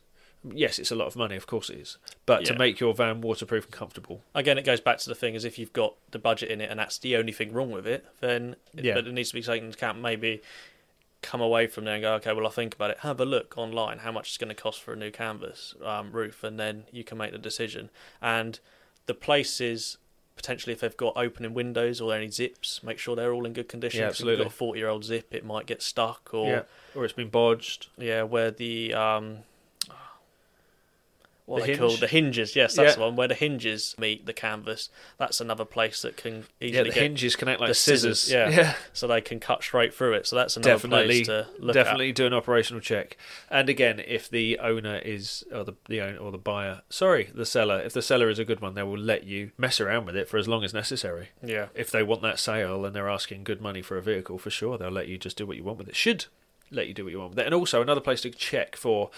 [0.54, 1.98] Yes, it's a lot of money, of course it is.
[2.26, 5.36] But to make your van waterproof and comfortable, again, it goes back to the thing
[5.36, 7.88] is if you've got the budget in it and that's the only thing wrong with
[7.88, 8.96] it, then Yeah.
[8.96, 10.00] but it needs to be taken into account.
[10.02, 10.42] Maybe
[11.24, 13.00] come away from there and go, okay, well, I'll think about it.
[13.00, 16.12] Have a look online, how much it's going to cost for a new canvas um,
[16.12, 17.90] roof, and then you can make the decision.
[18.22, 18.60] And
[19.08, 19.98] the places
[20.36, 23.70] potentially if they've got opening windows or any zips, make sure they're all in good
[23.70, 24.00] condition.
[24.02, 24.44] Yeah, 'cause If absolutely.
[24.44, 26.62] you've got a forty-year-old zip, it might get stuck, or yeah,
[26.96, 27.88] or it's been bodged.
[27.98, 29.40] yeah, where the um,
[31.46, 32.00] what The they called hinge?
[32.00, 32.56] the hinges.
[32.56, 32.96] Yes, that's Yeah.
[32.96, 34.90] the one where the hinges meet the canvas.
[35.18, 38.34] That's another place that can easily Yeah, the hinges connect like the scissors, scissors.
[38.34, 38.50] yeah.
[38.50, 38.76] yeah.
[38.94, 40.26] so they can cut straight through it.
[40.28, 43.18] So that's another definitely place to look definitely do an operational check.
[43.50, 47.46] And again, if the owner is or the the owner or the buyer, sorry, the
[47.46, 50.16] seller, if the seller is a good one, they will let you mess around with
[50.16, 51.30] it for as long as necessary.
[51.44, 54.50] Yeah, If they want that sale and they're asking good money for a vehicle, for
[54.50, 55.96] sure they'll let you just do what you want with it.
[55.96, 56.26] Should
[56.76, 57.46] let you do what you want with it.
[57.46, 59.10] And also another place to check for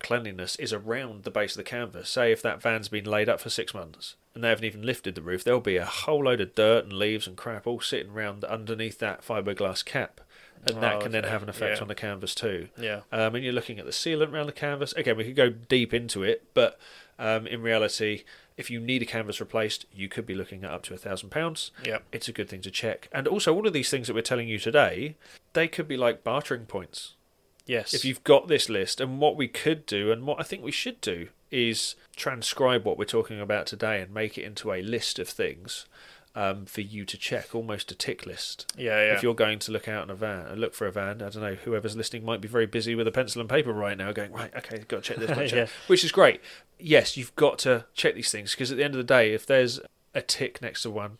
[0.00, 2.08] cleanliness is around the base of the canvas.
[2.08, 5.14] Say if that van's been laid up for six months and they haven't even lifted
[5.14, 8.12] the roof, there'll be a whole load of dirt and leaves and crap all sitting
[8.12, 10.20] around underneath that fiberglass cap.
[10.66, 11.82] And that Oh, can then have an effect Yeah.
[11.82, 12.68] on the canvas too.
[12.78, 14.94] yeah, Um, and you're looking at the sealant around the canvas.
[14.94, 16.78] Again, we could go deep into it, but
[17.18, 18.24] um, in reality,
[18.56, 21.30] if you need a canvas replaced, you could be looking at up to a thousand
[21.30, 21.70] pounds.
[21.84, 23.08] yeah, It's a good thing to check.
[23.12, 25.16] And also, all of these things that we're telling you today,
[25.52, 27.14] they could be like bartering points.
[27.66, 27.92] yes.
[27.94, 30.72] If you've got this list, and what we could do, and what I think we
[30.72, 35.18] should do, is transcribe what we're talking about today and make it into a list
[35.18, 35.86] of things
[36.36, 38.72] um, for you to check, almost a tick list.
[38.76, 40.92] yeah, yeah, If you're going to look out in a van, uh, look for a
[40.92, 43.72] van, I don't know, whoever's listening might be very busy with a pencil and paper
[43.72, 45.66] right now, going, right, okay, got to check this, check, Yeah.
[45.86, 46.40] which is great.
[46.78, 49.46] Yes, you've got to check these things because at the end of the day, if
[49.46, 49.80] there's
[50.12, 51.18] a tick next to one,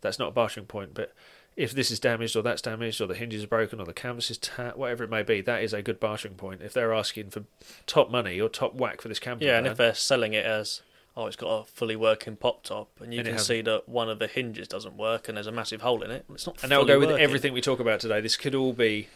[0.00, 1.12] that's not a bartering point, but
[1.54, 4.30] if this is damaged or that's damaged or the hinges are broken or the canvas
[4.30, 6.62] is tat, whatever it may be, that is a good bartering point.
[6.62, 7.42] If they're asking for
[7.86, 9.58] top money or top whack for this camper yeah.
[9.58, 10.80] And if they're selling it as
[11.16, 14.08] oh, it's got a fully working pop top, and you And can see that one
[14.08, 16.24] of the hinges doesn't work, and there's a massive hole in it.
[16.32, 16.62] It's not.
[16.62, 17.22] and that'll go with working.
[17.24, 18.20] everything we talk about today.
[18.20, 19.08] This could all be.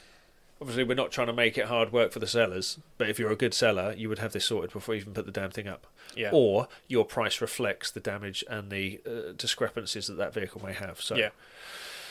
[0.58, 3.30] Obviously, we're not trying to make it hard work for the sellers, but if you're
[3.30, 5.68] a good seller, you would have this sorted before you even put the damn thing
[5.68, 5.86] up.
[6.14, 10.72] Yeah, Or your price reflects the damage and the uh, discrepancies that that vehicle may
[10.72, 10.98] have.
[11.02, 11.28] So, yeah.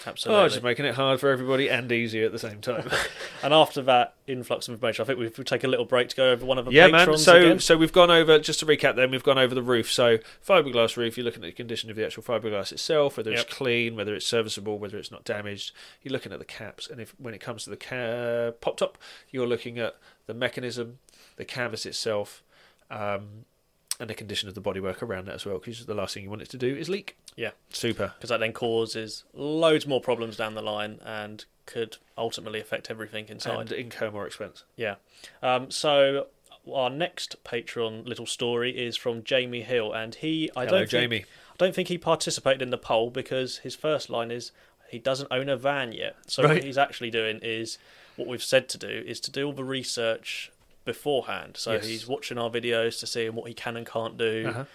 [0.08, 0.44] Absolutely.
[0.44, 2.90] Oh, just making it hard for everybody and easy at the same time.
[3.44, 6.16] and after that influx of information, I think we've, we'll take a little break to
[6.16, 7.18] go over one of the yeah, man.
[7.18, 7.60] So, again.
[7.60, 8.96] so we've gone over just to recap.
[8.96, 9.92] Then we've gone over the roof.
[9.92, 11.18] So, fiberglass roof.
[11.18, 13.40] You're looking at the condition of the actual fiberglass itself, whether Yep.
[13.40, 15.72] it's clean, whether it's serviceable, whether it's not damaged.
[16.02, 18.98] You're looking at the caps, and if when it comes to the ca- pop top,
[19.32, 19.96] you're looking at
[20.28, 21.00] the mechanism,
[21.38, 22.44] the canvas itself,
[22.90, 23.46] um,
[24.00, 25.58] and the condition of the bodywork around that as well.
[25.60, 27.18] Because the last thing you want it to do is leak.
[27.36, 27.52] Yeah.
[27.70, 28.14] super.
[28.18, 33.26] because that then causes loads more problems down the line and could ultimately affect everything
[33.28, 33.60] inside.
[33.60, 34.64] And incur more expense.
[34.78, 34.96] Yeah.
[35.44, 36.28] Um, so
[36.74, 40.90] our next Patreon little story is from Jamie Hill, and he I Hello, don't think,
[40.90, 41.26] Jamie.
[41.52, 44.52] I don't think he participated in the poll because his first line is
[44.90, 46.16] he doesn't own a van yet.
[46.28, 46.56] So Right.
[46.56, 47.78] what he's actually doing is
[48.16, 50.52] what we've said to do is to do all the research
[50.86, 51.58] beforehand.
[51.58, 51.86] So Yes.
[51.86, 54.66] he's watching our videos to see what he can and can't do, Uh-huh.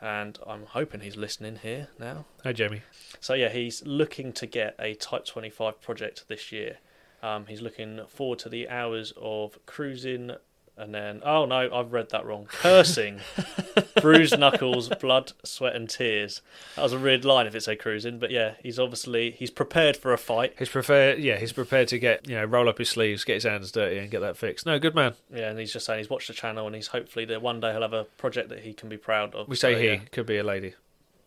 [0.00, 2.24] and I'm hoping he's listening here now.
[2.42, 2.82] Hi, Jamie.
[3.20, 6.78] So yeah, he's looking to get a Type 25 project this year.
[7.22, 10.32] Um, he's looking forward to the hours of cruising,
[10.80, 12.46] and then oh no, I've read that wrong.
[12.46, 13.20] Cursing,
[14.00, 16.40] bruised knuckles, blood, sweat, and tears.
[16.76, 19.96] That was a weird line if it said cruising, but yeah, he's obviously he's prepared
[19.96, 20.54] for a fight.
[20.58, 21.18] He's prepared.
[21.18, 23.98] Yeah, he's prepared to get you know roll up his sleeves, get his hands dirty,
[23.98, 24.64] and get that fixed.
[24.66, 25.14] No, good man.
[25.34, 27.72] Yeah, and he's just saying he's watched the channel, and he's hopefully that one day
[27.72, 29.48] he'll have a project that he can be proud of.
[29.48, 29.96] We say So, he yeah.
[30.12, 30.74] could be a lady.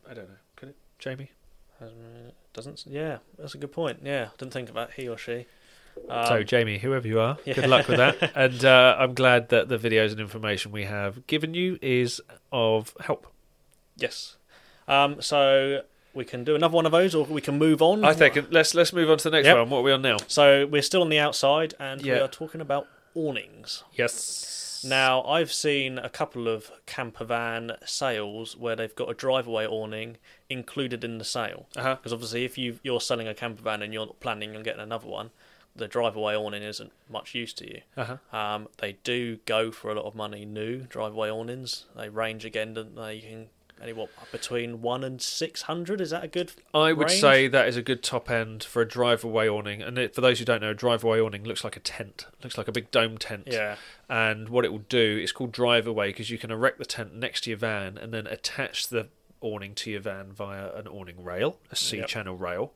[0.10, 0.36] I don't know.
[0.56, 1.32] Could it, Jamie?
[1.80, 1.90] Um,
[2.54, 4.00] Doesn't yeah, that's a good point.
[4.04, 5.46] Yeah, didn't think about he or she.
[6.10, 7.54] Um, so, Jamie, whoever you are, yeah.
[7.54, 8.32] good luck with that.
[8.36, 12.94] and uh, I'm glad that the videos and information we have given you is of
[13.00, 13.28] help.
[13.96, 14.38] Yes.
[14.88, 15.82] Um, so
[16.14, 18.04] we can do another one of those, or we can move on.
[18.04, 19.58] I think let's let's move on to the next Yep.
[19.58, 19.70] one.
[19.70, 20.18] What are we on now?
[20.28, 23.84] So we're still on the outside, and we are talking about awnings.
[23.94, 24.84] Yes.
[24.86, 30.18] Now, I've seen a couple of camper van sales where they've got a driveway awning
[30.50, 31.68] included in the sale.
[31.78, 31.96] Uh-huh.
[31.96, 35.08] Because obviously, if you you're selling a camper van and you're planning on getting another
[35.08, 35.32] one,
[35.76, 37.82] the driveway awning isn't much use to you.
[37.98, 38.18] Uh-huh.
[38.38, 40.46] Um, they do go for a lot of money.
[40.46, 41.86] New driveway awnings.
[41.96, 42.74] They range again.
[42.76, 43.16] Don't they?
[43.16, 43.48] You can
[43.82, 46.00] any what between one and six hundred.
[46.00, 46.52] Is that a good?
[46.74, 47.20] I would range?
[47.20, 49.82] say that is a good top end for a driveway awning.
[49.82, 52.28] And it, for those who don't know, a driveway awning looks like a tent.
[52.44, 53.48] Looks like a big dome tent.
[53.48, 53.76] Yeah.
[54.08, 57.16] and what it will do it's called drive away because you can erect the tent
[57.16, 59.08] next to your van and then attach the
[59.42, 62.08] awning to your van via an awning rail a c Yep.
[62.08, 62.74] channel rail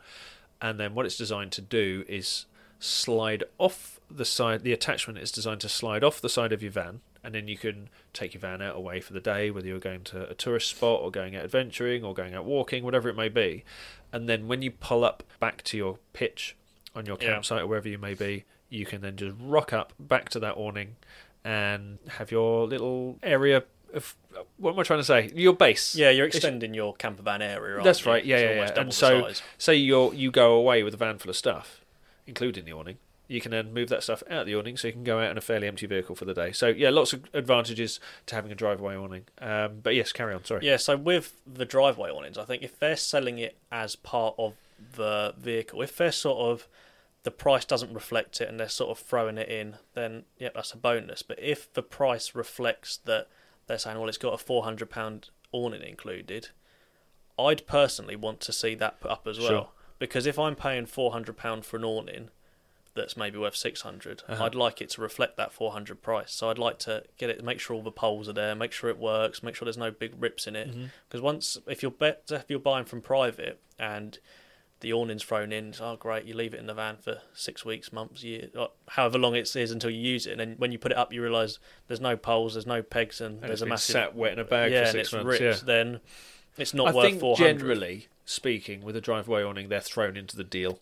[0.62, 2.46] and then what it's designed to do is
[2.80, 6.72] slide off the side the attachment is designed to slide off the side of your
[6.72, 9.80] van and then you can take your van out away for the day whether you're
[9.80, 13.16] going to a tourist spot or going out adventuring or going out walking whatever it
[13.18, 13.64] may be
[14.14, 16.56] and then when you pull up back to your pitch
[16.96, 17.34] on your Yeah.
[17.34, 20.56] campsite or wherever you may be you can then just rock up back to that
[20.56, 20.96] awning
[21.44, 23.64] and have your little area
[23.94, 24.16] of
[24.58, 25.32] what am I trying to say?
[25.34, 25.96] Your base.
[25.96, 27.82] Yeah, you're It's- extending your camper van area.
[27.82, 28.24] That's right.
[28.24, 28.82] Yeah, It's yeah, yeah.
[28.82, 29.42] And so, size.
[29.58, 31.82] say you you go away with a van full of stuff,
[32.28, 32.98] including the awning.
[33.28, 35.32] You can then move that stuff out of the awning, so you can go out
[35.32, 36.52] in a fairly empty vehicle for the day.
[36.54, 39.26] So yeah, lots of advantages to having a driveway awning.
[39.42, 40.46] Um, but yes, carry on.
[40.46, 40.66] Sorry.
[40.66, 44.54] Yeah, so with the driveway awnings, I think if they're selling it as part of
[44.96, 46.68] the vehicle, if they're sort of
[47.24, 50.72] the price doesn't reflect it and they're sort of throwing it in, then yeah, that's
[50.72, 51.22] a bonus.
[51.22, 53.28] But if the price reflects that
[53.66, 56.50] they're saying, well, it's got a four hundred pound awning included,
[57.38, 59.50] I'd personally want to see that put up as well.
[59.50, 59.70] Sure.
[60.00, 62.30] Because if I'm paying four hundred pound for an awning
[62.96, 64.44] that's maybe worth 600 Uh-huh.
[64.46, 67.60] i'd like it to reflect that 400 price so i'd like to get it make
[67.60, 70.14] sure all the poles are there make sure it works make sure there's no big
[70.18, 70.68] rips in it
[71.08, 74.18] because once if you're bet if you're buying from private and
[74.80, 77.66] the awning's thrown in, it's, oh great, you leave it in the van for six
[77.66, 78.48] weeks, months, year,
[78.90, 81.12] however long it is until you use it, and then when you put it up,
[81.12, 81.58] you realise
[81.88, 84.44] there's no poles, there's no pegs, and, And there's a massive sat wet in a
[84.44, 85.28] bag yeah, for and six it's months.
[85.40, 85.42] ripped.
[85.42, 85.66] Yeah.
[85.66, 86.00] Then
[86.60, 87.58] it's not I worth think 400.
[87.58, 90.78] generally speaking, with a driveway awning, they're thrown into the deal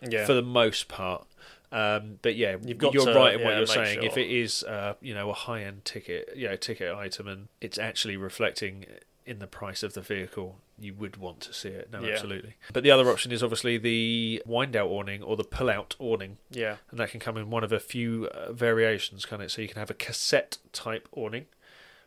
[0.00, 1.26] yeah, for the most part.
[1.72, 4.02] Um, but yeah, You've got you're to, right in what yeah, you're saying.
[4.04, 7.78] If it is, uh, you know, a high-end ticket, you know, ticket item, and it's
[7.78, 8.86] actually reflecting
[9.26, 11.90] in the price of the vehicle, you would want to see it.
[11.90, 12.12] No, Yeah.
[12.12, 12.54] absolutely.
[12.72, 17.00] But the other option is obviously the wind-out awning or the pull-out awning, yeah, and
[17.00, 19.50] that can come in one of a few uh, variations, can it?
[19.50, 21.46] So you can have a cassette type awning,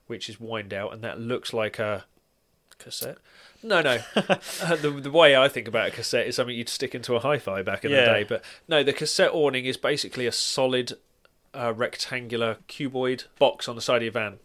[0.05, 2.05] which is wind out, and that looks like a
[2.77, 3.17] cassette.
[3.63, 3.99] No, no.
[4.15, 7.19] uh, the the way I think about a cassette is something you'd stick into a
[7.19, 8.01] hi-fi back in Yeah.
[8.01, 8.23] the day.
[8.23, 10.93] But no, the cassette awning is basically a solid,
[11.53, 14.39] uh, rectangular cuboid box on the side of your van,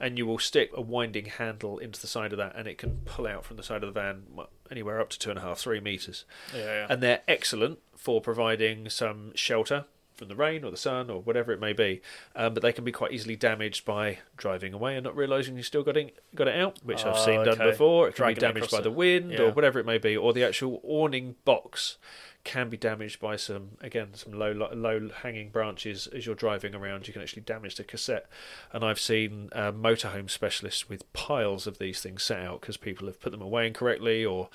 [0.00, 2.98] and you will stick a winding handle into the side of that, and it can
[3.04, 4.24] pull out from the side of the van
[4.70, 6.24] anywhere up to two and a half, three meters.
[6.54, 6.86] Yeah, yeah.
[6.90, 9.84] And they're excellent for providing some shelter
[10.16, 12.00] from the rain or the sun or whatever it may be.
[12.34, 15.62] Um, but they can be quite easily damaged by driving away and not realizing you
[15.62, 18.08] still got it got it out, which I've seen done before.
[18.08, 19.42] It can Dragging be damaged by the the- wind yeah.
[19.42, 21.98] or whatever it may be, or the actual awning box
[22.44, 27.06] can be damaged by some again some low low hanging branches as you're driving around.
[27.08, 28.26] You can actually damage the cassette,
[28.72, 33.08] and I've seen uh, motorhome specialists with piles of these things set out because people
[33.08, 34.48] have put them away incorrectly or.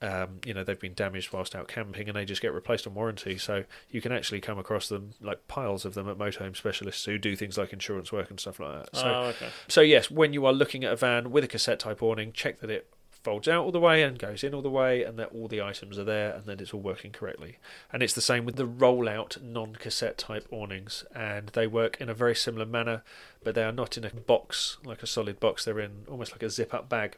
[0.00, 2.94] Um, you know they've been damaged whilst out camping and they just get replaced on
[2.94, 3.36] warranty.
[3.36, 7.18] So you can actually come across them like piles of them at motorhome specialists who
[7.18, 8.96] do things like insurance work and stuff like that.
[8.96, 9.48] So oh, okay.
[9.66, 12.60] so yes, when you are looking at a van with a cassette type awning, check
[12.60, 12.88] that it
[13.24, 15.60] folds out all the way and goes in all the way, and that all the
[15.60, 17.58] items are there, and that it's all working correctly.
[17.92, 22.14] And it's the same with the rollout non-cassette type awnings, and they work in a
[22.14, 23.02] very similar manner,
[23.42, 25.64] but they are not in a box like a solid box.
[25.64, 27.16] They're in almost like a zip-up bag,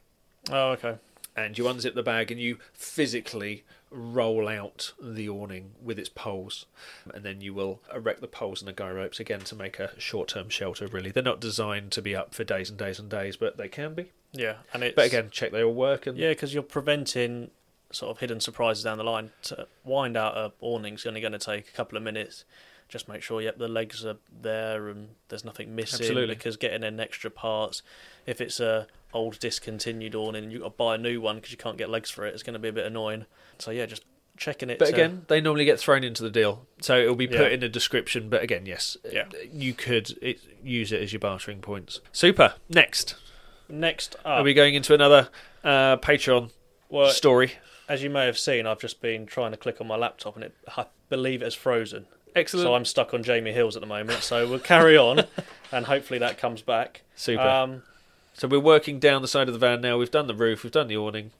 [0.50, 0.96] Oh, okay.
[1.36, 6.66] And you unzip the bag and you physically roll out the awning with its poles
[7.12, 9.90] and then you will erect the poles and the guy ropes again to make a
[9.98, 13.36] short-term shelter really they're not designed to be up for days and days and days
[13.36, 16.28] but they can be Yeah, and it's but again check they all work and yeah,
[16.28, 17.50] because you're preventing
[17.92, 19.30] sort of hidden surprises down the line.
[19.42, 22.44] To wind out a awning's only going to take a couple of minutes.
[22.88, 26.00] Just make sure, yep, the legs are there and there's nothing missing.
[26.00, 26.34] Absolutely.
[26.34, 27.82] Because getting in extra parts,
[28.26, 31.50] if it's a old discontinued awning and you've got to buy a new one because
[31.50, 33.26] you can't get legs for it, it's going to be a bit annoying.
[33.58, 34.04] So yeah, just
[34.36, 34.78] checking it.
[34.78, 37.48] but to- again they normally get thrown into the deal so it'll be put Yeah.
[37.48, 39.24] in the description but again yes Yeah.
[39.52, 43.16] you could it, use it as your bartering points super next
[43.68, 45.28] next are we going into another
[45.62, 46.52] uh, patreon
[46.88, 47.52] well, story
[47.86, 50.44] as you may have seen, I've just been trying to click on my laptop and
[50.44, 52.06] it, I believe it has frozen.
[52.36, 54.22] excellent So I'm stuck on Jamie Hills at the moment.
[54.22, 55.24] So we'll carry on,
[55.72, 57.02] and hopefully that comes back.
[57.16, 57.82] super Um,
[58.40, 59.98] So we're working down the side of the van now.
[59.98, 61.32] We've done the roof, we've done the awning.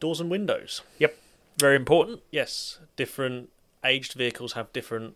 [0.00, 0.82] doors and windows.
[0.98, 1.16] Yep.
[1.60, 2.22] Very important.
[2.32, 3.50] Yes, different
[3.84, 5.14] aged vehicles have different.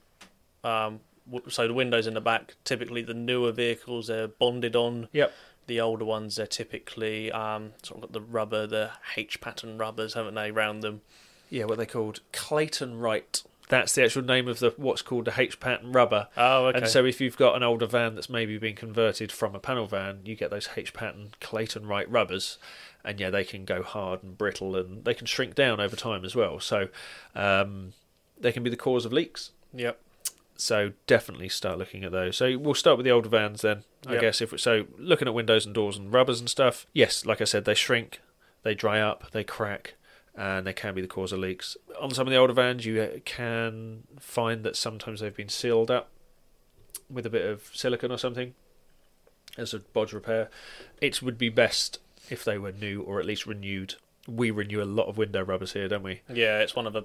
[0.63, 5.09] Um, w- so the windows in the back, typically the newer vehicles, they're bonded on.
[5.11, 5.33] Yep.
[5.67, 10.15] The older ones, they're typically um, sort of got the rubber, the H pattern rubbers,
[10.15, 11.01] haven't they, round them?
[11.51, 13.43] Yeah, what they called Clayton Wright.
[13.69, 16.29] That's the actual name of the what's called the H pattern rubber.
[16.37, 16.79] Oh, okay.
[16.79, 19.87] And so if you've got an older van that's maybe been converted from a panel
[19.87, 22.59] van, you get those H pattern Clayton Wright rubbers.
[23.07, 26.25] And yeah, they can go hard and brittle and they can shrink down over time
[26.25, 26.61] as well.
[26.61, 26.89] So
[27.35, 27.93] um,
[28.39, 29.51] they can be the cause of leaks.
[29.73, 29.99] yep.
[30.57, 32.37] So definitely start looking at those.
[32.37, 33.83] So we'll start with the older vans then.
[34.07, 34.21] I Yep.
[34.21, 36.87] guess if we, so, looking at windows and doors and rubbers and stuff.
[36.93, 38.21] Yes, like I said, they shrink,
[38.63, 39.95] they dry up, they crack,
[40.37, 41.77] and they can be the cause of leaks.
[42.01, 45.91] On some of the older vans, you uh, can find that sometimes they've been sealed
[45.91, 46.11] up
[47.11, 48.55] with a bit of silicon or something
[49.57, 50.51] as a bodge repair.
[51.01, 51.99] It would be best
[52.31, 53.95] if they were new or at least renewed.
[54.27, 56.23] We renew a lot of window rubbers here, don't we?
[56.29, 57.05] Yeah, it's one of the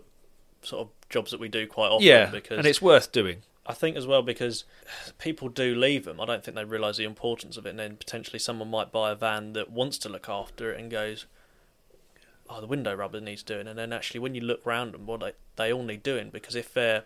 [0.62, 2.08] sort of jobs that we do quite often.
[2.08, 3.44] yeah, because and it's worth doing.
[3.66, 4.64] I think as well because
[5.20, 6.20] people do leave them.
[6.20, 9.12] I don't think they realise the importance of it, and then potentially someone might buy
[9.12, 11.28] a van that wants to look after it and goes,
[12.50, 15.20] "Oh, the window rubber needs doing," and then actually when you look round them, what
[15.22, 17.04] they they all need doing because if they're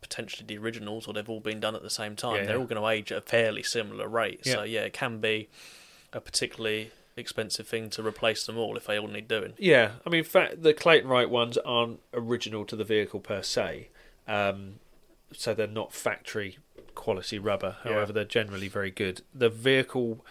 [0.00, 2.60] potentially the originals or they've all been done at the same time, Yeah, they're yeah.
[2.60, 4.44] all going to age at a fairly similar rate.
[4.44, 4.80] So Yeah.
[4.80, 5.48] yeah, it can be
[6.12, 9.52] a particularly expensive thing to replace them all if they all need doing.
[9.58, 13.42] Yeah, I mean, in fact, the Clayton Wright ones aren't original to the vehicle per
[13.42, 13.90] se,
[14.26, 14.80] um,
[15.32, 16.58] so they're not factory
[16.94, 17.76] quality rubber.
[17.84, 17.92] Yeah.
[17.92, 19.22] However, they're generally very good.
[19.32, 20.24] The vehicle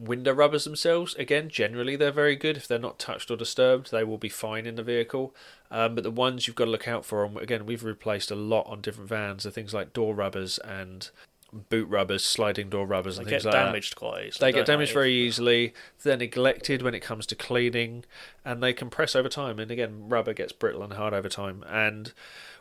[0.00, 2.56] window rubbers themselves, again, generally they're very good.
[2.56, 5.34] If they're not touched or disturbed, they will be fine in the vehicle.
[5.70, 8.36] Um, but the ones you've got to look out for, and again, we've replaced a
[8.36, 11.10] lot on different vans, are things like door rubbers and
[11.52, 13.58] boot rubbers, sliding door rubbers, They and get things like that.
[13.58, 14.52] They get damaged quite easily.
[14.52, 15.74] They get damaged very easily.
[16.02, 18.04] They're neglected when it comes to cleaning,
[18.44, 19.58] and they compress over time.
[19.58, 21.64] And again, rubber gets brittle and hard over time.
[21.68, 22.12] And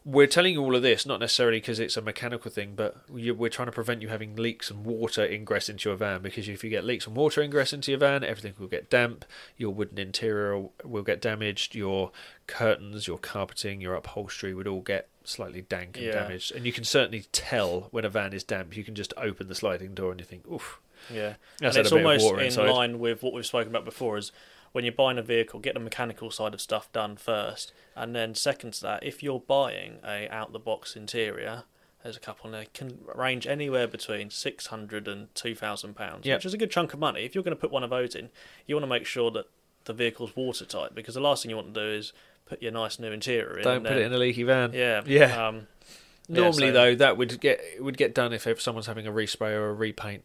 [0.06, 3.50] we're telling you all of this not necessarily because it's a mechanical thing, but we're
[3.50, 6.22] trying to prevent you having leaks and water ingress into your van.
[6.22, 9.26] Because if you get leaks and water ingress into your van, everything will get damp.
[9.58, 11.76] Your wooden interior will get damaged.
[11.76, 12.12] Your
[12.48, 16.12] curtains, your carpeting, your upholstery would all get slightly dank and Yeah.
[16.14, 16.52] damaged.
[16.54, 18.76] And you can certainly tell when a van is damp.
[18.76, 20.80] You can just open the sliding door and you think, oof.
[21.14, 22.70] Yeah, and it's a bit of almost in inside.
[22.70, 24.18] line with what we've spoken about before.
[24.18, 24.34] Is
[24.74, 28.36] when you're buying a vehicle, get the mechanical side of stuff done first, and then
[28.36, 31.64] second to that, if you're buying a out the box interior,
[32.04, 36.26] there's a couple, and they can range anywhere between six hundred and two thousand pounds,
[36.26, 36.40] Yep.
[36.40, 37.24] which is a good chunk of money.
[37.24, 38.30] If you're going to put one of those in,
[38.68, 39.46] you want to make sure that
[39.86, 42.12] the vehicle's watertight because the last thing you want to do is
[42.50, 43.64] put your nice new interior in.
[43.64, 44.74] Don't put then- it in a leaky van.
[44.74, 45.48] Yeah, Yeah.
[45.48, 45.68] Um,
[46.32, 49.08] Yeah, Normally, so- though, that would get it would get done if, if someone's having
[49.08, 50.24] a respray or a repaint,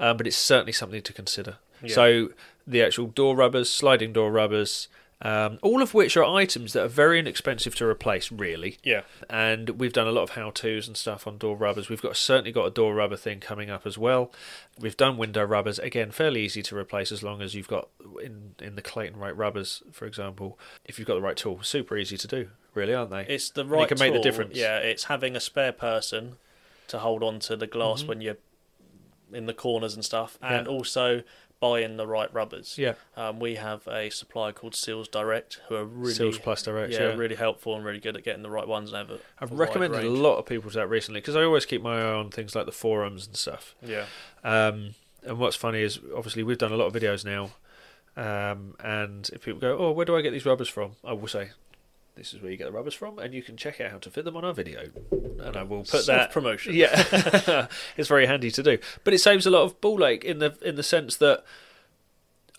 [0.00, 1.58] um, but it's certainly something to consider.
[1.82, 1.94] Yeah.
[1.94, 2.28] So
[2.66, 4.88] the actual door rubbers, sliding door rubbers,
[5.24, 8.78] Um, all of which are items that are very inexpensive to replace, really.
[8.82, 9.02] Yeah.
[9.30, 11.88] And we've done a lot of how tos and stuff on door rubbers.
[11.88, 14.32] We've got certainly got a door rubber thing coming up as well.
[14.80, 17.88] We've done window rubbers again, fairly easy to replace as long as you've got
[18.20, 20.58] in in the Clayton Wright rubbers, for example.
[20.84, 23.24] If you've got the right tool, super easy to do, really, aren't they?
[23.28, 24.22] It's the And right it can make the tool.
[24.24, 24.56] difference.
[24.56, 26.38] Yeah, it's having a spare person
[26.88, 28.06] to hold on to the glass Mhm.
[28.08, 28.38] when you're
[29.32, 30.72] in the corners and stuff, and Yeah.
[30.72, 31.22] also
[31.62, 32.76] buying the right rubbers.
[32.76, 36.92] yeah, Um, we have a supplier called Seals Direct who are really Seals Plus Direct.
[36.92, 39.52] yeah, Yeah, really helpful and really good at getting the right ones and have I've
[39.52, 42.30] recommended a lot of people to that recently because I always keep my eye on
[42.30, 43.76] things like the forums and stuff.
[43.80, 44.06] Yeah,
[44.42, 47.52] Um, and what's funny is obviously we've done a lot of videos now,
[48.16, 51.28] um, and if people go, "Oh, where do I get these rubbers from?" I will
[51.28, 51.50] say,
[52.14, 54.10] "This is where you get the rubbers from," and you can check out how to
[54.10, 56.30] fit them on our video, and I will put that.
[56.32, 56.74] promotion.
[56.74, 60.38] Yeah, it's very handy to do, but it saves a lot of ball ache in
[60.38, 61.44] the in the sense that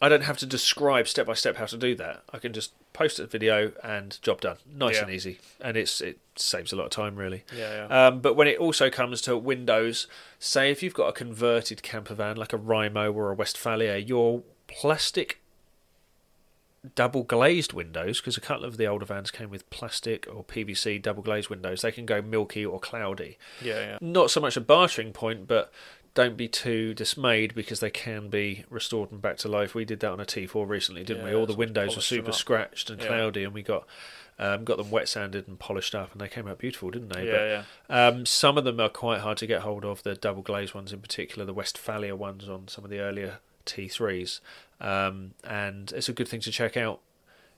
[0.02, 2.24] I don't have to describe step by step how to do that.
[2.34, 5.04] I can just post a video and job done, nice Yeah.
[5.04, 7.44] and easy, and it's it saves a lot of time really.
[7.56, 8.08] yeah, yeah.
[8.08, 10.08] Um, but when it also comes to windows,
[10.40, 14.42] say if you've got a converted camper van like a Reimo or a Westfalia, your
[14.68, 15.40] plastic
[16.96, 21.02] double glazed windows, because a couple of the older vans came with plastic or PVC
[21.02, 23.38] double glazed windows, they can go milky or cloudy.
[23.62, 23.98] yeah, yeah.
[24.02, 25.72] Not so much a bartering point, but
[26.14, 29.74] don't be too dismayed because they can be restored and back to life.
[29.74, 31.34] We did that on a T4 recently, didn't we?
[31.34, 33.08] All the windows were super scratched and Yeah.
[33.08, 33.88] cloudy, and we got
[34.40, 37.22] um, got them wet sanded and polished up, and they came out beautiful, didn't they?
[37.26, 38.08] But Yeah, yeah.
[38.08, 40.02] um, some of them are quite hard to get hold of.
[40.02, 44.40] The double glazed ones, in particular, the Westfalia ones on some of the earlier T3s,
[44.82, 47.00] um, and it's a good thing to check out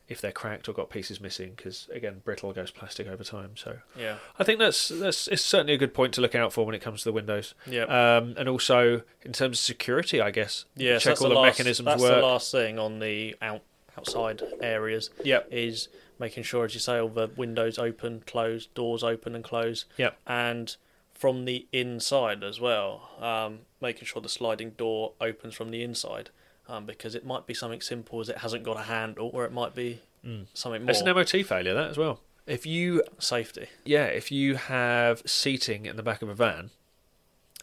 [0.07, 3.51] if they're cracked or got pieces missing, because again, brittle goes plastic over time.
[3.55, 6.63] So Yeah, I think that's that's it's certainly a good point to look out for
[6.65, 7.83] when it comes to the windows, yeah.
[8.17, 10.65] um, and also in terms of security, I guess.
[10.75, 12.15] yeah, check all the the last, mechanisms That's work.
[12.15, 13.61] the last thing on the out,
[13.97, 15.47] outside areas Yep.
[15.51, 15.87] is
[16.19, 19.85] making sure, as you say, all the windows open, close, doors open and close.
[19.97, 20.17] Yep.
[20.27, 20.75] And
[21.13, 26.29] from the inside as well, um, making sure the sliding door opens from the inside.
[26.67, 29.51] Um, because it might be something simple as it hasn't got a handle, or it
[29.51, 30.47] might be Mm.
[30.55, 32.21] something more It's an MOT failure that as well.
[32.47, 33.67] If you safety.
[33.85, 36.71] yeah, if you have seating in the back of a van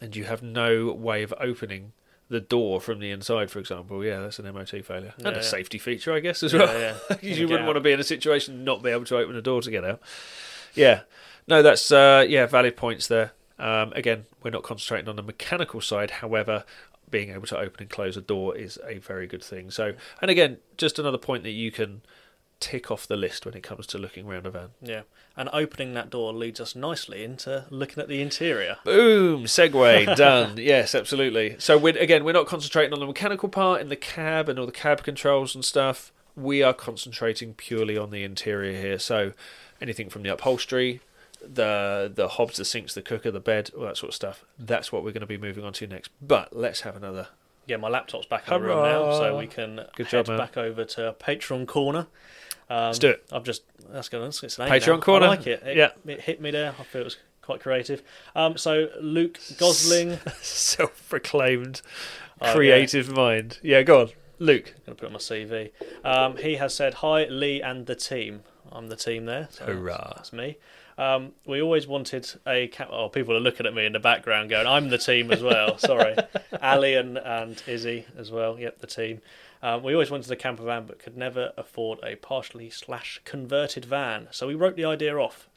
[0.01, 1.91] and you have no way of opening
[2.29, 5.13] the door from the inside, for example, yeah, that's an MOT failure.
[5.17, 5.41] and Yeah, a yeah.
[5.41, 6.79] safety feature, I guess, as Yeah, well.
[6.79, 6.95] yeah.
[7.09, 7.67] Because you wouldn't out.
[7.67, 9.83] want to be in a situation not be able to open a door to get
[9.83, 9.99] out.
[10.73, 11.01] Yeah.
[11.47, 13.33] No, that's uh, yeah, valid points there.
[13.63, 16.11] Um, again, we're not concentrating on the mechanical side.
[16.11, 16.65] However,
[17.09, 19.71] being able to open and close a door is a very good thing.
[19.71, 22.01] So, and again, just another point that you can
[22.59, 24.69] tick off the list when it comes to looking around a van.
[24.81, 25.01] Yeah.
[25.37, 28.77] And opening that door leads us nicely into looking at the interior.
[28.83, 30.57] Boom, segue done.
[30.57, 31.55] yes, absolutely.
[31.57, 34.65] So we're again, we're not concentrating on the mechanical part in the cab and all
[34.65, 36.11] the cab controls and stuff.
[36.35, 38.99] We are concentrating purely on the interior here.
[38.99, 39.31] So
[39.79, 40.99] anything from the upholstery,
[41.47, 44.43] the the hobs, the sinks, the cooker, the bed, all that sort of stuff.
[44.59, 46.11] That's what we're going to be moving on to next.
[46.21, 47.27] But let's have another.
[47.65, 50.37] Yeah, my laptop's back in the room now, so we can Good head job, man.
[50.37, 52.07] back over to Patreon Corner.
[52.69, 53.25] Um, Let's do it.
[53.31, 54.21] I've just that's good.
[54.21, 54.99] Its name Patreon now.
[54.99, 55.25] Corner.
[55.27, 55.63] I like it.
[55.63, 55.77] it.
[55.77, 55.89] Yeah.
[56.05, 56.73] it hit me there.
[56.79, 58.01] I feel it was quite creative.
[58.35, 61.81] Um, so Luke Gosling, Self-proclaimed
[62.41, 63.59] Oh, creative mind.
[63.61, 64.73] Yeah, go on, Luke.
[64.87, 65.71] I'm gonna put it on my CV.
[66.03, 68.41] Um, he has said hi, Leigh and the team.
[68.71, 69.47] I'm the team there.
[69.51, 70.13] So Hurrah.
[70.15, 70.57] That's me.
[70.97, 72.89] Um, we always wanted a cat.
[72.91, 75.77] Oh, people are looking at me in the background, going, "I'm the team as well."
[75.79, 76.15] Sorry,
[76.61, 78.59] Ali and and Izzy as well.
[78.59, 79.21] Yep, the team.
[79.61, 83.85] Um, we always wanted a camper van, but could never afford a partially slash converted
[83.85, 84.27] van.
[84.31, 85.49] So we wrote the idea off.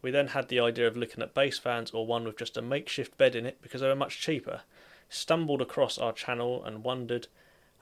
[0.00, 2.62] We then had the idea of looking at base vans or one with just a
[2.62, 4.62] makeshift bed in it because they were much cheaper.
[5.08, 7.26] Stumbled across our channel and wondered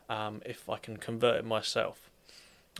[0.08, 2.09] um, if I can convert it myself.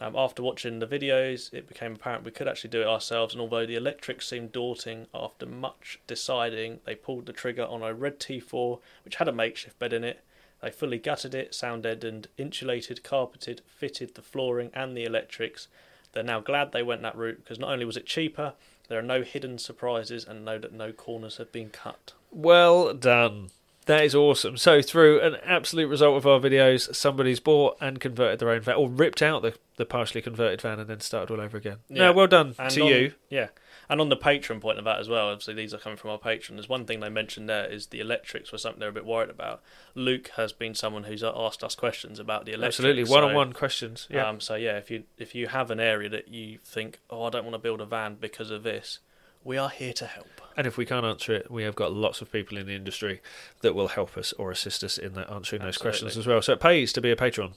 [0.01, 3.41] Um, after watching the videos, it became apparent we could actually do it ourselves, and
[3.41, 8.19] although the electrics seemed daunting, after much deciding, they pulled the trigger on a red
[8.19, 10.25] T4 which had a makeshift bed in it.
[10.63, 15.69] They fully gutted it, sound deadened, insulated, carpeted, fitted the flooring and the electrics.
[16.13, 18.55] They're now glad they went that route because not only was it cheaper,
[18.89, 22.15] there are no hidden surprises and know that no corners have been cut.
[22.31, 23.51] Well done.
[23.91, 24.57] That is awesome.
[24.57, 28.76] So, through an absolute result of our videos, somebody's bought and converted their own van,
[28.76, 31.78] or ripped out the, the partially converted van and then started all over again.
[31.88, 32.05] Yeah.
[32.05, 33.12] No, well done And to on- you.
[33.30, 33.49] Yeah.
[33.88, 36.18] And on the patron point of that as well, obviously these are coming from our
[36.18, 36.55] patron.
[36.57, 39.30] There's one thing they mentioned there is the electrics were something they're a bit worried
[39.30, 39.61] about.
[39.97, 42.78] Luke has been someone who's asked us questions about the electrics.
[42.78, 44.07] Absolutely, one-on-one questions.
[44.09, 47.24] Yeah, Um, so yeah, if you if you have an area that you think, oh,
[47.24, 49.01] I don't want to build a van because of this,
[49.45, 50.26] we are here to help.
[50.57, 53.20] and if we can't answer it, we have got lots of people in the industry
[53.62, 56.43] that will help us or assist us in that answering those questions as well.
[56.43, 57.53] So it pays to be a patron.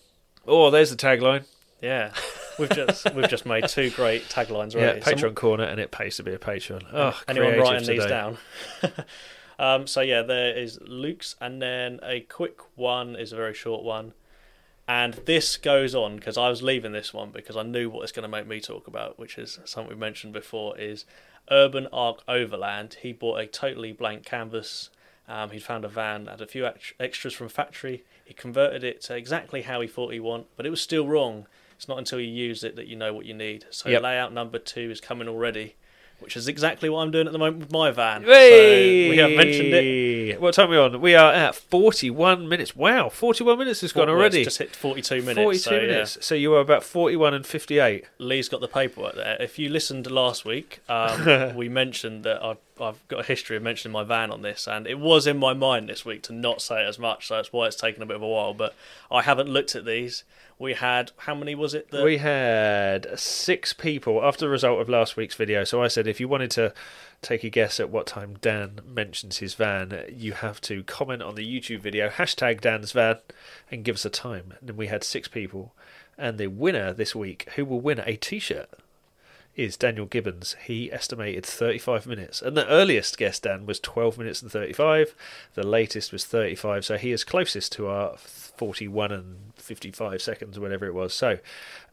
[0.47, 1.45] Oh, there's the tagline.
[1.81, 2.13] Yeah.
[2.57, 5.01] we've just we've just made two great taglines Yeah, already.
[5.01, 6.83] Patreon Some- corner, and it pays to be a patron.
[6.93, 8.37] Oh, anyone writing these down?
[9.59, 13.83] um, so yeah, there is Luke's, and then a quick one is a very short
[13.83, 14.13] one,
[14.87, 18.11] and this goes on because I was leaving this one because I knew what it's
[18.11, 21.05] going to make me talk about, which is something we mentioned before is
[21.51, 22.97] Urban Arc Overland.
[23.01, 24.89] He bought a totally blank canvas.
[25.27, 26.69] Um, he'd found a van, had a few
[26.99, 28.03] extras from factory.
[28.25, 31.47] He converted it to exactly how he thought he want, but it was still wrong.
[31.75, 33.65] It's not until you use it that you know what you need.
[33.69, 34.01] So Yep.
[34.01, 35.75] layout number two is coming already,
[36.19, 38.23] which is exactly what I'm doing at the moment with my van.
[38.23, 39.07] Hey!
[39.07, 40.41] So we have mentioned it.
[40.41, 41.01] What time are we on?
[41.01, 42.75] We are at 41 minutes.
[42.75, 44.39] Wow, 41 minutes has gone already.
[44.41, 45.37] It's just hit 42 minutes.
[45.37, 45.81] 42 so, yeah.
[45.81, 46.17] minutes.
[46.21, 48.05] So you are about 41 and 58.
[48.19, 49.37] Leigh's got the paperwork there.
[49.39, 53.63] If you listened last week, um, we mentioned that I've, I've got a history of
[53.63, 56.61] mentioning my van on this, and it was in my mind this week to not
[56.61, 58.53] say it as much, so that's why it's taken a bit of a while.
[58.53, 58.75] But
[59.09, 60.23] I haven't looked at these.
[60.59, 61.89] We had how many was it?
[61.91, 65.63] That We had six people after the result of last week's video.
[65.63, 66.73] So I said if you wanted to
[67.21, 71.35] take a guess at what time Dan mentions his van, you have to comment on
[71.35, 73.17] the YouTube video, hashtag Dan's van,
[73.71, 74.53] and give us a time.
[74.61, 75.73] And we had six people.
[76.17, 78.69] And the winner this week, who will win a t shirt,
[79.55, 80.55] is Daniel Gibbons.
[80.65, 82.41] He estimated 35 minutes.
[82.41, 85.15] And the earliest guess, Dan, was 12 minutes and 35.
[85.53, 86.85] The latest was 35.
[86.85, 91.13] So he is closest to our 41 and 55 seconds, whatever it was.
[91.13, 91.39] So,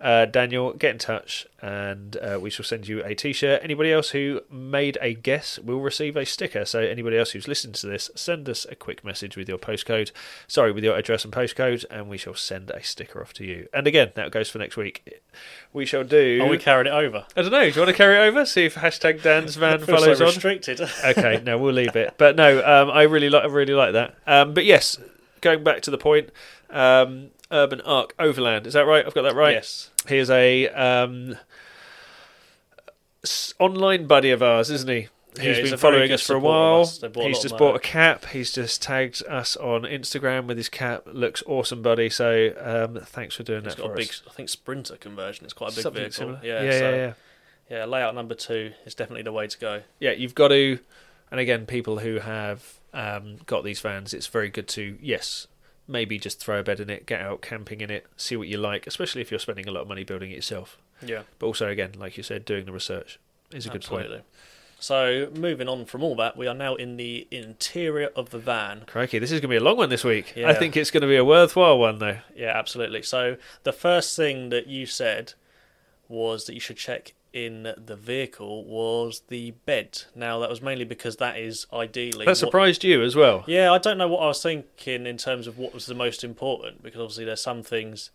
[0.01, 3.61] uh, Daniel, get in touch and uh, we shall send you a t shirt.
[3.63, 6.65] Anybody else who made a guess will receive a sticker.
[6.65, 10.11] So, anybody else who's listened to this, send us a quick message with your postcode.
[10.47, 13.69] Sorry, with your address and postcode, and we shall send a sticker off to you.
[13.75, 15.23] And again, that goes for next week.
[15.73, 16.41] We shall do.
[16.43, 17.27] Are we carrying it over.
[17.37, 17.61] I don't know.
[17.61, 18.47] Do you want to carry it over?
[18.47, 20.31] See if hashtag Dan's van follows so on.
[20.31, 20.81] restricted.
[21.05, 22.15] okay, no, we'll leave it.
[22.17, 24.17] But no, um, I really like, I really like that.
[24.27, 24.97] Um, but yes,
[25.41, 26.31] going back to the point,
[26.71, 28.67] um, Urban Arc Overland.
[28.67, 29.05] Is that right?
[29.05, 29.55] I've got that right.
[29.55, 29.91] Yes.
[30.07, 31.37] Here's a um,
[33.59, 35.09] online buddy of ours, isn't he?
[35.39, 36.81] He's he's been following us for a while.
[37.03, 38.25] A He's just bought a cap.
[38.27, 41.05] He's just tagged us on Instagram with his cap.
[41.07, 42.11] Looks awesome, buddy.
[42.11, 44.23] So um, thanks for doing It's that got a big, us.
[44.29, 45.45] I think Sprinter conversion.
[45.45, 46.13] It's quite a big Something vehicle.
[46.13, 46.41] similar.
[46.43, 47.13] Yeah, yeah, so, yeah, yeah.
[47.71, 49.83] yeah, layout number two is definitely the way to go.
[50.01, 50.81] yeah, you've got to,
[51.31, 55.47] and again, people who have um, got these vans, it's very good to, yes,
[55.91, 58.57] maybe just throw a bed in it, get out camping in it, see what you
[58.57, 60.79] like, especially if you're spending a lot of money building it yourself.
[61.05, 61.23] Yeah.
[61.39, 63.19] But also, again, like you said, doing the research
[63.53, 64.11] is a good point.
[64.79, 68.85] So moving on from all that, we are now in the interior of the van.
[68.87, 70.33] Crikey, this is going to be a long one this week.
[70.39, 72.19] I think it's going to be a worthwhile one, though.
[72.35, 73.03] Yeah, absolutely.
[73.03, 75.35] So the first thing that you said
[76.09, 80.03] was that you should check in the vehicle was the bed.
[80.15, 83.45] Now that was mainly because that is ideally That what- surprised you as well.
[83.47, 86.25] Yeah, I don't know what I was thinking in terms of what was the most
[86.25, 88.11] important because obviously there's some things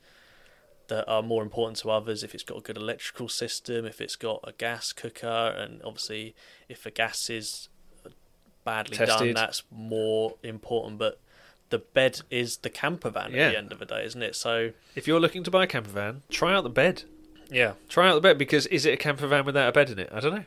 [0.87, 4.15] that are more important to others if it's got a good electrical system, if it's
[4.15, 6.35] got a gas cooker, and obviously
[6.69, 7.69] if the gas is
[8.63, 10.97] badly done, that's more important.
[10.99, 11.19] But
[11.69, 13.47] the bed is the camper van Yeah.
[13.47, 14.35] at the end of the day, isn't it?
[14.35, 17.03] So If you're looking to buy a camper van, try out the bed.
[17.49, 19.99] Yeah, Try out the bed because is it a camper van without a bed in
[19.99, 20.09] it?
[20.11, 20.45] I don't know.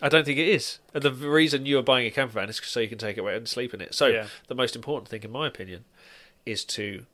[0.00, 0.78] I don't think it is.
[0.94, 3.20] And the reason you are buying a camper van is so you can take it
[3.20, 3.94] away and sleep in it.
[3.94, 4.26] So Yeah.
[4.46, 5.84] the most important thing, in my opinion,
[6.46, 7.04] is to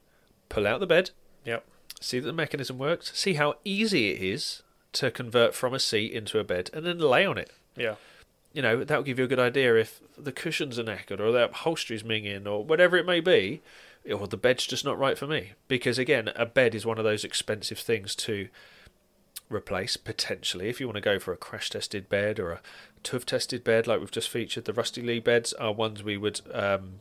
[0.49, 1.11] pull out the bed,
[1.45, 1.65] Yep.
[2.01, 4.63] see that the mechanism works, see how easy it is
[4.93, 7.51] to convert from a seat into a bed, and then lay on it.
[7.77, 7.97] yeah,
[8.53, 11.33] You know that will give you a good idea if the cushions are knackered or
[11.33, 13.63] the upholstery's minging or whatever it may be,
[14.09, 15.55] or the bed's just not right for me.
[15.67, 18.49] Because again, a bed is one of those expensive things to
[19.51, 22.61] replace potentially if you want to go for a crash tested bed or a
[23.03, 24.65] TUV tested bed like we've just featured.
[24.65, 27.01] The Rusty Lee beds are ones we would um,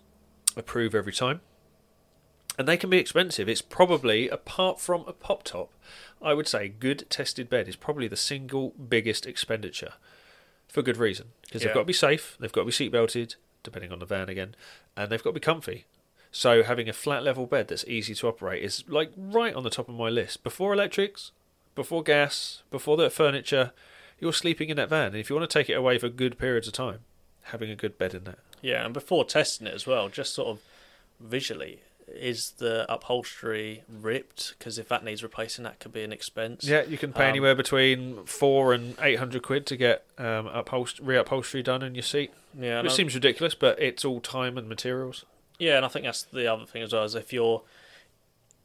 [0.55, 1.41] approve every time.
[2.57, 3.49] And they can be expensive.
[3.49, 5.73] It's probably, apart from a pop top,
[6.21, 9.93] I would say good tested bed is probably the single biggest expenditure
[10.67, 11.27] for good reason.
[11.41, 14.05] Because they've got to be safe, they've got to be seat belted, depending on the
[14.05, 14.55] van again,
[14.95, 15.85] and they've got to be comfy.
[16.31, 19.69] So having a flat level bed that's easy to operate is like right on the
[19.69, 20.43] top of my list.
[20.43, 21.31] Before electrics,
[21.75, 23.71] before gas, before the furniture,
[24.19, 25.07] you're sleeping in that van.
[25.07, 26.99] And if you want to take it away for good periods of time,
[27.43, 28.39] having a good bed in that.
[28.61, 28.85] yeah.
[28.85, 30.59] And before testing it as well, just sort of
[31.19, 31.79] visually.
[32.07, 34.55] Is the upholstery ripped?
[34.59, 36.65] Because if that needs replacing, that could be an expense.
[36.65, 40.47] Yeah, you can pay Um, anywhere between four and eight hundred quid to get um,
[40.47, 42.81] upholst- re-upholstery done in your seat, yeah.
[42.81, 45.23] which seems ridiculous, but it's all time and materials.
[45.57, 47.05] Yeah, and I think that's the other thing as well.
[47.05, 47.61] Is if you're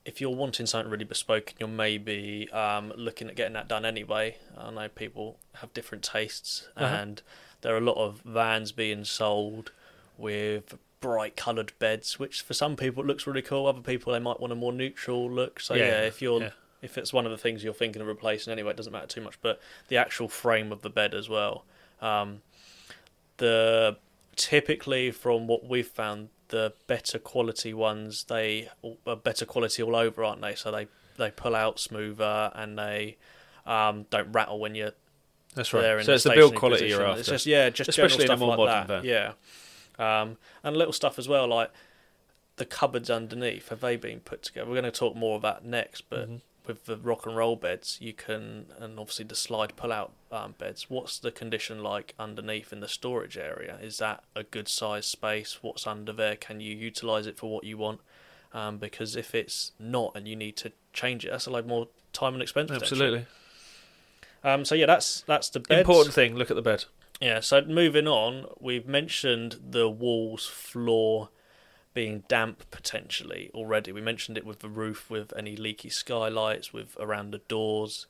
[0.09, 4.37] if you're wanting something really bespoke, you're maybe um, looking at getting that done anyway.
[4.57, 6.95] I know people have different tastes, Uh-huh.
[6.95, 7.23] and
[7.61, 9.71] there are a lot of vans being sold
[10.17, 13.67] with bright coloured beds, which for some people it looks really cool.
[13.67, 15.61] Other people they might want a more neutral look.
[15.61, 16.51] So yeah, Yeah, if you're yeah.
[16.83, 19.21] if it's one of the things you're thinking of replacing anyway, it doesn't matter too
[19.21, 19.39] much.
[19.43, 21.65] But the actual frame of the bed as well.
[22.01, 22.41] Um,
[23.37, 23.97] the
[24.37, 28.69] typically from what we've found, the better quality ones they
[29.07, 30.55] are better quality all over, aren't they?
[30.55, 33.17] So they they pull out smoother and they
[33.67, 34.93] um, don't rattle when you're
[35.55, 35.99] That's right.
[35.99, 37.01] in So it's the build quality position.
[37.01, 37.21] you're after.
[37.21, 39.05] It's just yeah, just Especially in a more stuff modern like that.
[39.99, 41.71] Yeah, um, and little stuff as well like
[42.57, 43.69] the cupboards underneath.
[43.69, 44.67] Have they been put together?
[44.69, 46.41] We're going to talk more about next, but Mhm.
[46.69, 50.55] With the rock and roll beds, you can and obviously the slide pull out um,
[50.59, 50.89] beds.
[50.89, 53.79] What's the condition like underneath in the storage area?
[53.83, 55.59] Is that a good size space?
[55.63, 56.37] What's under there?
[56.37, 58.01] Can you utilize it for what you want?
[58.53, 61.89] Um, because if it's not and you need to change it, that's a lot more
[62.13, 62.71] time and expense.
[62.71, 63.27] Absolutely.
[64.45, 65.81] Um, so yeah, that's that's the beds.
[65.81, 66.37] Important thing.
[66.37, 66.85] Look at the bed.
[67.21, 71.31] Yeah, so moving on, we've mentioned the walls, floor
[71.99, 73.91] being damp potentially already.
[73.91, 78.07] We mentioned it with the roof, with any leaky skylights, with around the doors.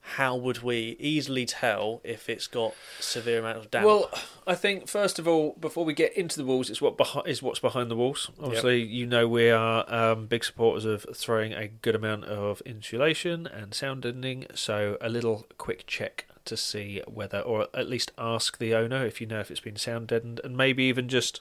[0.00, 3.86] How would we easily tell if it's got severe amount of damp?
[3.86, 4.10] Well,
[4.48, 7.60] I think first of all, before we get into the walls, it's what is what's
[7.60, 8.32] behind the walls.
[8.42, 13.46] Obviously, you know we are um, big supporters of throwing a good amount of insulation
[13.46, 14.46] and sound deadening.
[14.56, 19.20] So a little quick check to see whether, or at least ask the owner if
[19.20, 21.40] you know if it's been sound deadened, and maybe even just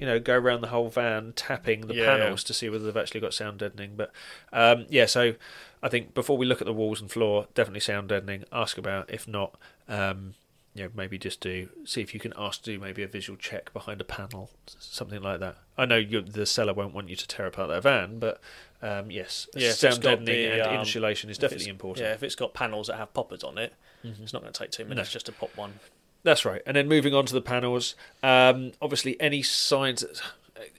[0.00, 2.96] you know go around the whole van tapping the Yeah, panels to see whether they've
[2.96, 3.94] actually got sound deadening.
[3.96, 4.10] But
[4.52, 5.34] um, yeah, so
[5.82, 8.44] I think before we look at the walls and floor, definitely sound deadening.
[8.50, 9.10] Ask about.
[9.10, 9.56] If not,
[9.88, 10.34] um,
[10.74, 13.36] you know, maybe just do see if you can ask to do maybe a visual
[13.36, 15.56] check behind a panel, something like that.
[15.76, 18.40] I know you, the seller won't want you to tear apart their van, but
[18.82, 22.06] um, yes, Yeah, sound deadening the, and um, insulation is definitely important.
[22.06, 23.74] Yeah, if it's got panels that have poppers on it,
[24.04, 24.22] Mhm.
[24.22, 25.12] it's not going to take two minutes No.
[25.12, 25.78] just to pop one.
[26.22, 26.62] That's right.
[26.66, 30.04] And then moving on to the panels, um, obviously any signs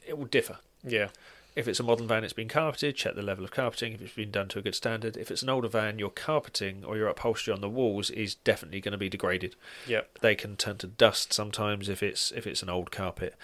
[0.07, 0.57] it will differ.
[0.83, 1.09] Yeah,
[1.55, 2.95] If it's a modern van, it's been carpeted.
[2.95, 5.17] Check the level of carpeting if it's been done to a good standard.
[5.17, 8.81] If it's an older van, your carpeting or your upholstery on the walls is definitely
[8.81, 9.55] going to be degraded.
[9.87, 13.35] yeah, They can turn to dust sometimes if it's if it's an old carpet.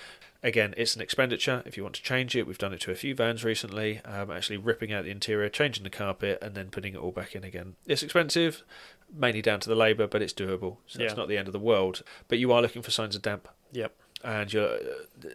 [0.44, 1.64] Again, it's an expenditure.
[1.66, 4.02] If you want to change it, we've done it to a few vans recently.
[4.06, 7.36] Um, actually ripping out the interior, changing the carpet, and then putting it all back
[7.36, 7.76] in again.
[7.88, 8.64] It's expensive,
[9.12, 10.78] mainly down to the labour, but it's doable.
[10.86, 11.08] So Yeah.
[11.08, 12.04] it's not the end of the world.
[12.28, 15.30] But you are looking for signs of damp yep, and your uh,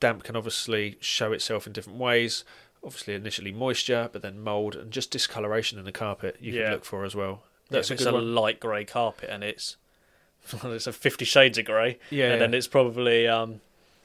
[0.00, 2.44] damp can obviously show itself in different ways.
[2.84, 6.64] Obviously, initially moisture, but then mold and just discoloration in the carpet you Yeah.
[6.64, 7.42] can look for as well.
[7.68, 8.34] That's That's a it's good a one.
[8.34, 9.76] light grey carpet and it's
[10.62, 13.60] it's a Fifty Shades of Grey, Yeah, and then it's probably um,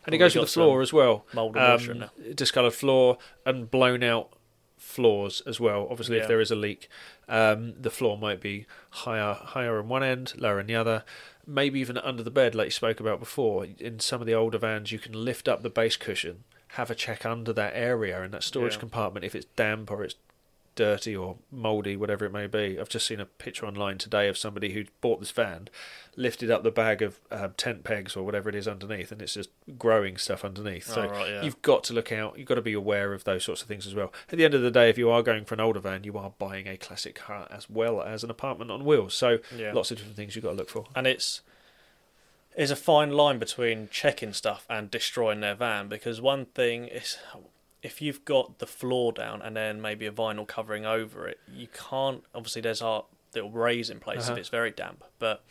[0.06, 1.26] and it goes with the floor as well.
[1.34, 4.34] mold and Um, discoloured floor and blown out
[4.78, 5.88] floors as well.
[5.90, 6.24] Obviously, Yeah.
[6.24, 6.90] if there is a leak,
[7.30, 11.04] um, the floor might be higher higher in one end, lower in the other.
[11.48, 13.66] Maybe even under the bed, like you spoke about before.
[13.80, 16.96] In some of the older vans, you can lift up the base cushion, have a
[16.96, 18.80] check under that area in that storage Yeah.
[18.80, 20.16] compartment if it's damp or it's
[20.76, 22.80] dirty or mouldy, whatever it may be.
[22.80, 25.68] I've just seen a picture online today of somebody who bought this van,
[26.16, 29.34] lifted up the bag of um, tent pegs or whatever it is underneath, and it's
[29.34, 30.88] just growing stuff underneath.
[30.88, 31.42] So Oh, right, yeah.
[31.44, 32.38] you've got to look out.
[32.38, 34.14] You've got to be aware of those sorts of things as well.
[34.32, 36.18] At the end of the day, if you are going for an older van, you
[36.18, 39.14] are buying a classic car as well as an apartment on wheels.
[39.14, 39.74] So yeah.
[39.74, 40.86] lots of different things you've got to look for.
[40.96, 41.42] and it's
[42.56, 47.18] there's a fine line between checking stuff and destroying their van because one thing is
[47.84, 51.68] if you've got the floor down and then maybe a vinyl covering over it, you
[51.68, 52.24] can't.
[52.36, 54.34] Obviously, there's our little raise in place Uh-huh.
[54.34, 55.44] if it's very damp, but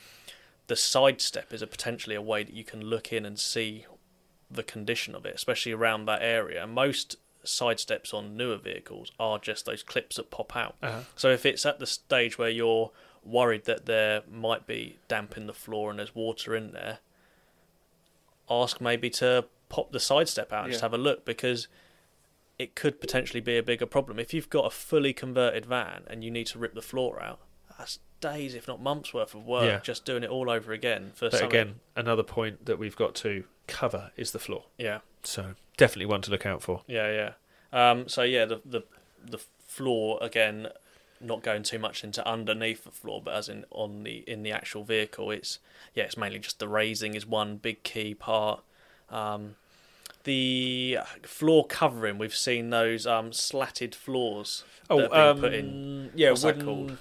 [0.68, 3.86] the side step is a potentially a way that you can look in and see
[4.50, 6.66] the condition of it, especially around that area.
[6.66, 10.76] Most side steps on newer vehicles are just those clips that pop out.
[10.82, 11.00] Uh-huh.
[11.16, 12.90] So if it's at the stage where you're
[13.24, 16.98] worried that there might be damp in the floor and there's water in there,
[18.48, 21.68] ask maybe to pop the side step out and just have a look because
[22.61, 24.18] it could potentially be a bigger problem.
[24.18, 27.40] If you've got a fully converted van and you need to rip the floor out,
[27.78, 29.80] that's days, if not months worth of work Yeah.
[29.80, 31.48] just doing it all over again for But something.
[31.48, 34.64] again, another point that we've got to cover is the floor.
[34.76, 34.98] Yeah.
[35.22, 36.82] So definitely one to look out for.
[36.86, 37.32] Yeah, yeah.
[37.90, 38.82] Um, so yeah, the the
[39.24, 40.68] the floor again,
[41.20, 44.52] not going too much into underneath the floor, but as in on the in the
[44.52, 45.58] actual vehicle, it's
[45.94, 48.62] yeah, it's mainly just the raising is one big key part.
[49.08, 49.56] Um,
[50.24, 54.64] the floor covering, we've seen those um, slatted floors.
[54.88, 56.10] Oh, that um, put in.
[56.14, 56.64] yeah, what's that wooden.
[56.88, 56.98] called?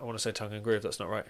[0.00, 0.82] I want to say tongue and groove.
[0.82, 1.24] That's not right.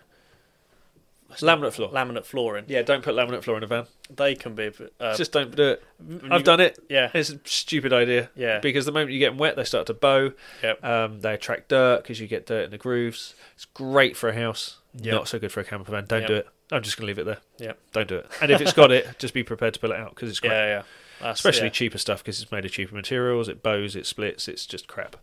[1.39, 1.91] Laminate floor.
[1.91, 2.65] Laminate flooring.
[2.69, 3.87] Yeah, don't put laminate floor in a van.
[4.15, 4.71] They can be.
[5.01, 5.83] Uh, Just don't do it.
[6.31, 6.79] I've done it.
[6.89, 9.87] Yeah, It's a stupid idea yeah, because the moment you get them wet, they start
[9.89, 10.33] to bow.
[10.63, 10.85] Yep.
[10.85, 13.35] Um, they attract dirt because you get dirt in the grooves.
[13.57, 14.79] It's great for a house.
[14.95, 15.15] Yep.
[15.15, 16.05] Not so good for a camper van.
[16.07, 16.29] Don't Yep.
[16.29, 16.49] do it.
[16.71, 17.39] I'm just going to leave it there.
[17.59, 17.73] Yeah.
[17.93, 18.27] Don't do it.
[18.41, 20.51] And if it's got it, just be prepared to pull it out because it's great.
[20.53, 20.83] yeah, yeah.
[21.21, 21.73] That's- especially yeah.
[21.73, 23.49] cheaper stuff because it's made of cheaper materials.
[23.49, 25.17] It bows, it splits, it's just crap.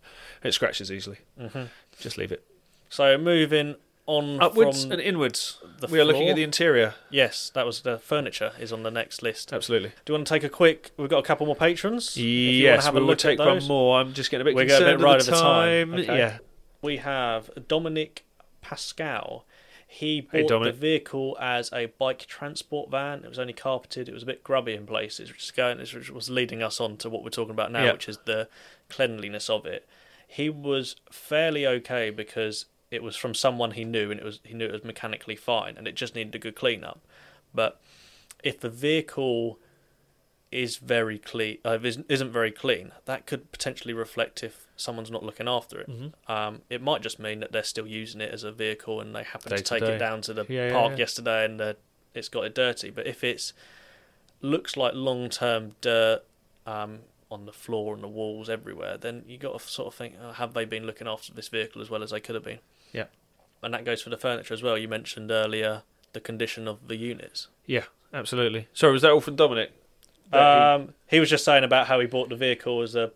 [0.43, 1.19] It scratches easily.
[1.39, 1.69] Mhm.
[1.99, 2.43] Just leave it.
[2.89, 3.75] So moving
[4.05, 5.59] on Upwards and inwards.
[5.79, 6.93] the we are looking at the interior.
[7.09, 9.53] yes, that was the furniture is on the next list.
[9.53, 9.89] Absolutely.
[10.03, 10.91] Do you want to take a quick?
[10.97, 12.17] We've got a couple more patrons.
[12.17, 13.99] If you want yes, to have we a will look take at one more.
[13.99, 15.91] I'm just getting a bit We're going a bit right with the time.
[15.91, 15.99] time.
[16.01, 16.17] Okay.
[16.17, 16.37] Yeah.
[16.81, 18.25] We have Dominic
[18.61, 19.45] Pascal.
[19.93, 20.73] He Hey, bought Dominic.
[20.73, 23.23] the vehicle as a bike transport van.
[23.23, 24.09] It was only carpeted.
[24.09, 26.97] It was a bit grubby in places, which is going, which was leading us on
[26.97, 27.91] to what we're talking about now, Yeah.
[27.93, 28.49] which is the
[28.89, 29.87] cleanliness of it.
[30.27, 34.55] He was fairly okay because it was from someone he knew, and it was he
[34.55, 36.99] knew it was mechanically fine, and it just needed a good clean up.
[37.53, 37.79] But
[38.43, 39.59] if the vehicle
[40.51, 45.47] is very clean, uh, isn't very clean, that could potentially reflect if someone's not looking
[45.47, 45.89] after it.
[45.89, 46.13] Mhm.
[46.27, 49.23] Um, it might just mean that they're still using it as a vehicle and they
[49.23, 49.95] happen Day to to take day.
[49.95, 50.97] it down to the Yeah, yeah, park yeah.
[50.97, 51.73] yesterday and uh,
[52.13, 52.89] it's got it dirty.
[52.89, 53.53] But if it's
[54.41, 56.23] looks like long term dirt
[56.65, 56.99] um,
[57.31, 60.31] on the floor and the walls everywhere, then you got to sort of think, oh,
[60.33, 62.59] have they been looking after this vehicle as well as they could have been?
[62.91, 63.05] Yeah.
[63.61, 64.77] And that goes for the furniture as well.
[64.77, 67.47] You mentioned earlier the condition of the units.
[67.65, 68.67] Yeah, absolutely.
[68.73, 69.71] Sorry, was that all from Dominic?
[70.31, 73.11] Um, he was just saying about how he bought the vehicle as a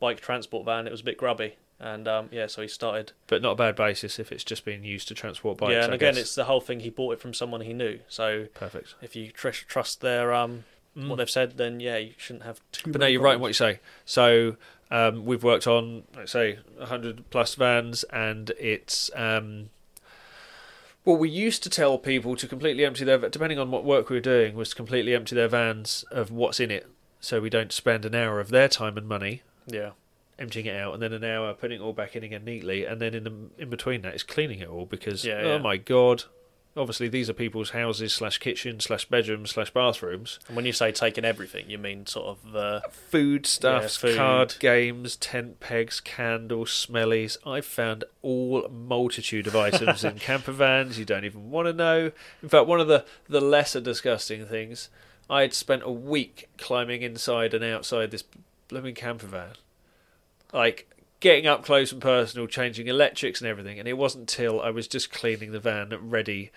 [0.00, 0.86] bike transport van.
[0.86, 3.12] It was a bit grubby, and um, yeah, so he started.
[3.26, 5.72] but not a bad basis if it's just being used to transport bikes.
[5.72, 6.22] yeah, and I again, guess.
[6.22, 6.80] it's the whole thing.
[6.80, 8.00] He bought it from someone he knew.
[8.08, 8.94] So perfect.
[9.02, 10.64] if you tr- trust their um
[10.96, 11.08] Mm.
[11.08, 12.92] what they've said, then yeah, you shouldn't have too.
[12.92, 13.80] But no, you're right in what you say.
[14.04, 14.54] So
[14.92, 19.10] um, we've worked on, let's say, 100 plus vans, and it's.
[19.16, 19.70] Um,
[21.04, 24.16] well, we used to tell people to completely empty their, depending on what work we
[24.16, 26.86] were doing, was to completely empty their vans of what's in it,
[27.18, 29.90] so we don't spend an hour of their time and money Yeah,
[30.38, 33.00] emptying it out, and then an hour putting it all back in again neatly, and
[33.00, 35.58] then in the in between that is cleaning it all because Yeah, oh yeah.
[35.58, 36.24] my god,
[36.76, 40.40] obviously these are people's houses slash kitchens slash bedrooms slash bathrooms.
[40.48, 44.16] and when you say taking everything, you mean sort of the food stuffs, food.
[44.16, 47.36] card games, tent pegs, candles, smellies.
[47.46, 52.10] I've found all multitude of items in camper vans you don't even want to know.
[52.42, 54.88] In fact, one of the, the lesser disgusting things,
[55.30, 58.24] I had spent a week climbing inside and outside this
[58.68, 59.52] blooming camper van.
[60.52, 60.90] Like,
[61.20, 63.78] getting up close and personal, changing electrics and everything.
[63.78, 66.50] And it wasn't till I was just cleaning the van ready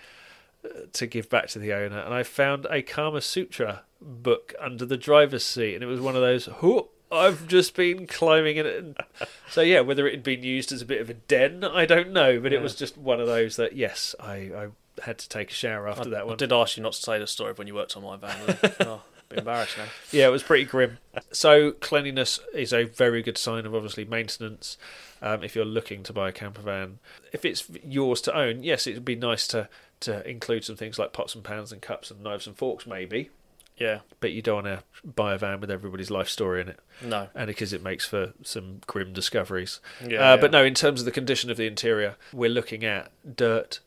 [0.64, 4.84] uh, to give back to the owner, and I found a Kama Sutra book under
[4.84, 6.46] the driver's seat, and it was one of those.
[6.46, 8.76] "Whoop, I've just been climbing in it.
[8.76, 8.96] And
[9.50, 12.12] so yeah, whether it had been used as a bit of a den, I don't
[12.12, 14.66] know, but it was just one of those that yes, I, I
[15.02, 16.36] had to take a shower after I, that I one.
[16.36, 18.58] did ask you not to say the story of when you worked on my van.
[18.80, 19.02] oh,
[19.36, 19.84] embarrassed now.
[20.10, 20.98] Yeah, it was pretty grim.
[21.32, 24.76] So cleanliness is a very good sign of obviously maintenance.
[25.20, 26.98] Um, if you're looking to buy a camper van,
[27.32, 29.68] if it's yours to own, yes, it would be nice to
[30.00, 33.30] to include some things like pots and pans and cups and knives and forks, maybe.
[33.76, 36.80] Yeah, But you don't want to buy a van with everybody's life story in it,
[37.00, 37.28] no.
[37.32, 39.78] and because it makes for some grim discoveries.
[40.04, 43.12] Yeah, uh, But no, in terms of the condition of the interior, we're looking at
[43.36, 43.78] dirt.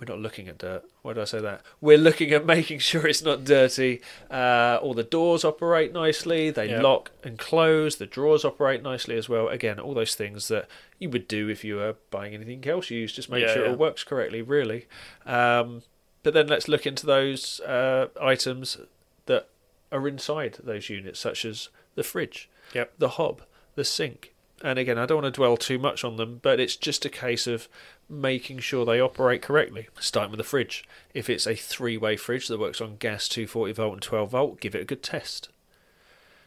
[0.00, 0.82] We're not looking at dirt.
[1.02, 1.60] Why did I say that?
[1.80, 4.00] We're looking at making sure it's not dirty.
[4.30, 6.50] Uh, all the doors operate nicely.
[6.50, 6.80] They Yeah.
[6.80, 7.96] lock and close.
[7.96, 9.48] The drawers operate nicely as well.
[9.48, 13.14] Again, all those things that you would do if you were buying anything else used.
[13.16, 13.72] Just make Yeah, sure it yeah.
[13.72, 14.86] all works correctly, really.
[15.26, 15.82] Um,
[16.22, 18.78] but then let's look into those uh, items
[19.26, 19.48] that
[19.92, 22.92] are inside those units, such as the fridge, Yep.
[22.98, 23.42] the hob,
[23.74, 24.32] the sink.
[24.62, 27.08] And again, I don't want to dwell too much on them, but it's just a
[27.10, 27.66] case of
[28.10, 29.88] making sure they operate correctly.
[29.98, 30.84] Starting with the fridge.
[31.14, 34.60] If it's a three way fridge that works on gas 240 volt and 12 volt,
[34.60, 35.48] give it a good test.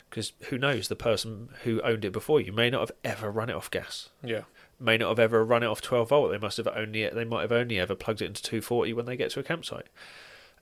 [0.09, 3.49] Because who knows, the person who owned it before you may not have ever run
[3.49, 4.43] it off gas, Yeah.
[4.80, 6.30] may not have ever run it off 12 volt.
[6.32, 9.18] They must have only they might have only ever plugged it into 240 when they
[9.18, 9.88] get to a campsite.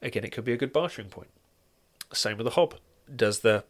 [0.01, 1.29] Again, it could be a good bartering point.
[2.13, 2.75] Same with the hob.
[3.13, 3.65] Does the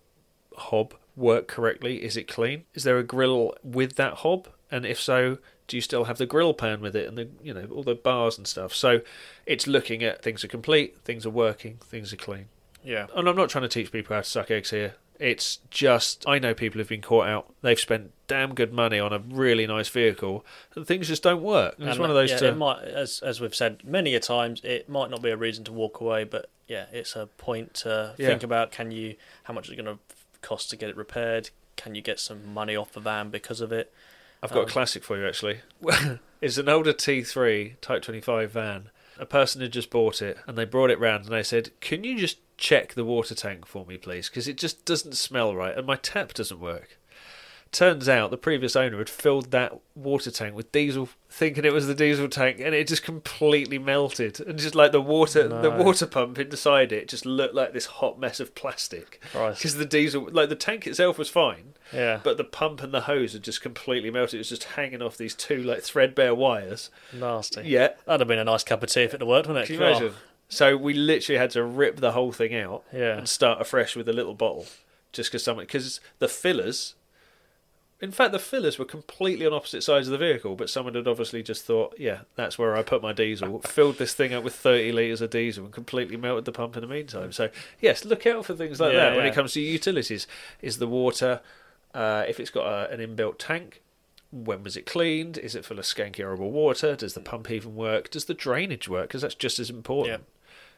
[0.58, 2.04] hob work correctly?
[2.04, 2.64] Is it clean?
[2.74, 4.48] Is there a grill with that hob?
[4.70, 5.38] And if so,
[5.68, 7.96] do you still have the grill pan with it and the you know all the
[7.96, 8.74] bars and stuff?
[8.74, 9.02] So
[9.46, 12.46] it's looking at things are complete, things are working, things are clean.
[12.84, 13.08] Yeah.
[13.16, 14.96] And I'm not trying to teach people how to suck eggs here.
[15.20, 17.54] It's just I know people have been caught out.
[17.62, 20.44] They've spent damn good money on a really nice vehicle,
[20.74, 21.76] and things just don't work.
[21.78, 24.20] It's And, one of those yeah, to it might, as as we've said many a
[24.20, 27.76] times, it might not be a reason to walk away, but yeah, it's a point
[27.76, 28.28] to Yeah.
[28.30, 28.72] think about.
[28.72, 29.16] Can you?
[29.44, 30.02] How much is it going to
[30.42, 31.50] cost to get it repaired?
[31.76, 33.94] Can you get some money off the van because of it?
[34.44, 35.60] I've got Um, a classic for you actually.
[36.42, 38.90] it's an older T3 Type 25 van.
[39.20, 42.04] A person had just bought it and they brought it round and they said, "Can
[42.04, 44.30] you just check the water tank for me, please?
[44.30, 46.98] Because it just doesn't smell right and my tap doesn't work."
[47.72, 51.88] Turns out the previous owner had filled that water tank with diesel, thinking it was
[51.88, 54.42] the diesel tank, and it just completely melted.
[54.42, 58.20] And just like the water, the water pump inside it just looked like this hot
[58.20, 59.22] mess of plastic.
[59.32, 62.20] Because the diesel, like the tank itself was fine, Yeah.
[62.22, 64.34] but the pump and the hose had just completely melted.
[64.36, 66.90] It was just hanging off these two like threadbare wires.
[67.14, 67.62] Nasty.
[67.64, 69.68] Yeah, That'd have been a nice cup of tea if it had worked, wouldn't it?
[69.74, 70.14] can you imagine?
[70.50, 73.18] So we literally had to rip the whole thing out Oh, Yeah.
[73.18, 74.66] and start afresh with a little bottle,
[75.14, 76.96] just because someone because the fillers.
[78.02, 81.08] In fact, the fillers were completely on opposite sides of the vehicle, but someone had
[81.08, 84.56] obviously just thought, "Yeah, that's where I put my diesel." filled this thing up with
[84.56, 87.32] thirty liters of diesel and completely melted the pump in the meantime.
[87.32, 87.50] So,
[87.80, 89.32] yes, look out for things like Yeah, that when yeah.
[89.32, 90.26] it comes to utilities.
[90.64, 91.42] Is the water,
[91.94, 93.82] uh, if it's got a, an inbuilt tank,
[94.32, 95.38] when was it cleaned?
[95.38, 96.96] Is it full of skanky, horrible water?
[96.96, 98.10] Does the pump even work?
[98.10, 99.10] Does the drainage work?
[99.10, 100.24] Because that's just as important.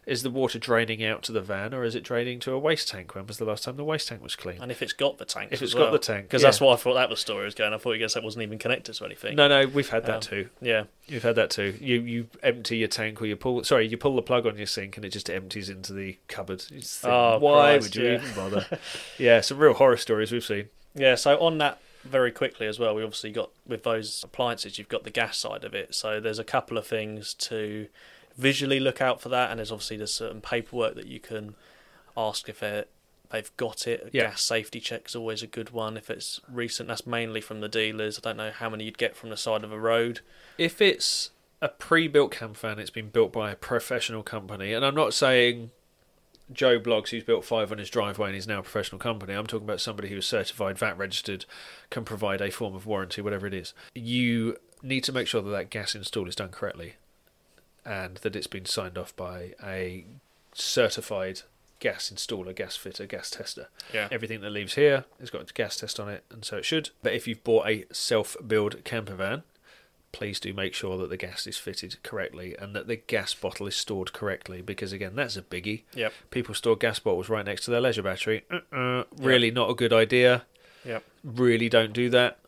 [0.05, 2.89] Is the water draining out to the van or is it draining to a waste
[2.89, 3.15] tank?
[3.15, 4.61] When was the last time the waste tank was clean?
[4.61, 6.47] And if it's got the tank, If it's got the tank, because yeah.
[6.47, 7.73] that's what I thought that was story was going.
[7.73, 9.35] I thought you guess that wasn't even connected to anything.
[9.35, 10.49] No, no, we've had that Um, too.
[10.61, 10.83] Yeah.
[11.07, 11.77] You've had that too.
[11.79, 14.65] You you empty your tank or you pull sorry you pull the plug on your
[14.67, 16.61] sink and it just empties into the cupboard.
[16.61, 18.15] Think, Oh, Why Christ, would you yeah.
[18.21, 18.65] even bother?
[19.17, 20.69] yeah, some real horror stories we've seen.
[20.95, 24.89] Yeah, so on that very quickly as well, we obviously got with those appliances, you've
[24.89, 25.95] got the gas side of it.
[25.95, 27.87] So there's a couple of things to
[28.37, 31.55] visually look out for that, and there's obviously there's certain paperwork that you can
[32.15, 32.85] ask if they're,
[33.31, 34.07] they've got it.
[34.07, 34.23] A Yeah.
[34.29, 35.97] Gas safety check is always a good one.
[35.97, 38.17] If it's recent, that's mainly from the dealers.
[38.17, 40.21] I don't know how many you'd get from the side of a road.
[40.57, 41.31] If it's
[41.61, 45.71] a pre-built cam fan, it's been built by a professional company, and I'm not saying
[46.51, 49.33] Joe Bloggs, who's built five on his driveway and is now a professional company.
[49.33, 51.45] I'm talking about somebody who is certified, VAT registered,
[51.89, 53.73] can provide a form of warranty, whatever it is.
[53.95, 56.95] You need to make sure that that gas install is done correctly,
[57.85, 60.05] and that it's been signed off by a
[60.53, 61.41] certified
[61.79, 63.67] gas installer, gas fitter, gas tester.
[63.93, 64.07] Yeah.
[64.09, 66.91] Everything that leaves here has got a gas test on it, and so it should.
[67.01, 69.43] But if you've bought a self-build camper van,
[70.13, 73.67] please do make sure that the gas is fitted correctly and that the gas bottle
[73.67, 75.81] is stored correctly, because again, that's a biggie.
[75.95, 76.13] Yep.
[76.29, 78.43] People store gas bottles right next to their leisure battery.
[78.49, 80.43] Uh-uh, really not a good idea.
[80.85, 81.03] Yep.
[81.23, 82.39] Really don't do that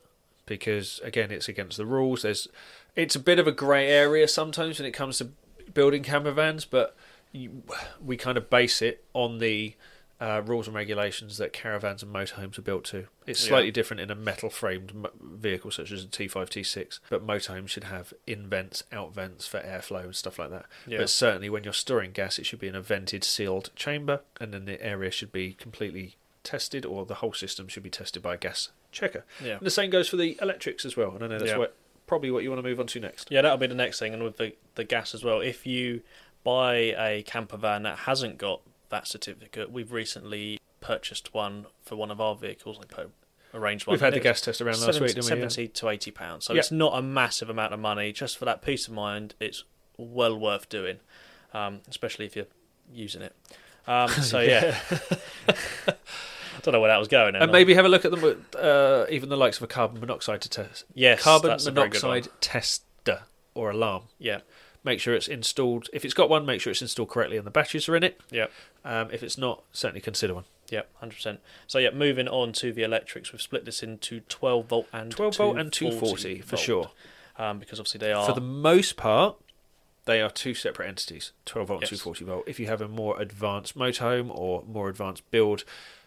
[0.46, 2.22] because again, it's against the rules.
[2.22, 2.48] There's,
[2.96, 5.30] it's a bit of a grey area sometimes when it comes to
[5.74, 6.96] building camper vans, but
[7.32, 7.64] you,
[8.04, 9.76] we kind of base it on the
[10.22, 13.08] uh, rules and regulations that caravans and motorhomes are built to.
[13.28, 13.50] It's Yeah.
[13.50, 17.84] slightly different in a metal framed vehicle such as a T5, T6, but motorhomes should
[17.84, 20.68] have in vents, out vents for airflow and stuff like that.
[20.88, 21.00] Yeah.
[21.00, 24.54] But certainly when you're storing gas, it should be in a vented, sealed chamber, and
[24.54, 26.16] then the area should be completely
[26.46, 29.26] tested, or the whole system should be tested by a gas checker.
[29.44, 29.58] Yeah.
[29.58, 31.12] And the same goes for the electrics as well.
[31.14, 31.58] And I know that's Yeah.
[31.58, 31.76] what,
[32.08, 33.30] probably what you want to move on to next.
[33.32, 35.42] Yeah, that'll be the next thing, and with the the gas as well.
[35.42, 36.02] If you
[36.44, 42.12] buy a camper van that hasn't got that certificate, we've recently purchased one for one
[42.12, 42.78] of our vehicles.
[42.78, 42.94] Like
[43.54, 43.94] arranged one.
[43.94, 45.30] We've had the gas test around last 70, week, didn't we?
[45.30, 45.48] Yeah.
[45.50, 46.46] Seventy to eighty pounds.
[46.46, 46.60] So Yeah.
[46.60, 48.12] it's not a massive amount of money.
[48.12, 49.64] Just for that peace of mind, it's
[49.98, 51.00] well worth doing,
[51.54, 52.48] um, especially if you're
[52.94, 53.36] using it.
[53.88, 54.78] Um, so yeah,
[56.62, 57.36] don't know where that was going.
[57.36, 60.42] And maybe have a look at them, uh, even the likes of a carbon monoxide
[60.42, 60.86] to test.
[60.94, 62.12] yes, carbon that's a very good one.
[62.12, 64.04] monoxide tester or alarm.
[64.20, 64.40] Yeah,
[64.84, 65.90] Make sure it's installed.
[65.94, 68.22] If it's got one, make sure it's installed correctly and the batteries are in it.
[68.30, 68.48] yeah.
[68.84, 70.44] Um, if it's not, certainly consider one.
[70.70, 71.40] Yeah, hundred percent.
[71.66, 75.38] So yeah, moving on to the electrics, we've split this into twelve volt and 12
[75.38, 76.92] volt and 240 for sure.
[77.38, 79.38] um, because obviously they are For the most part,
[80.06, 81.92] they are two separate entities 12 volt Yes.
[81.92, 82.44] and 240 volt.
[82.48, 85.64] If you have a more advanced motorhome or more advanced build,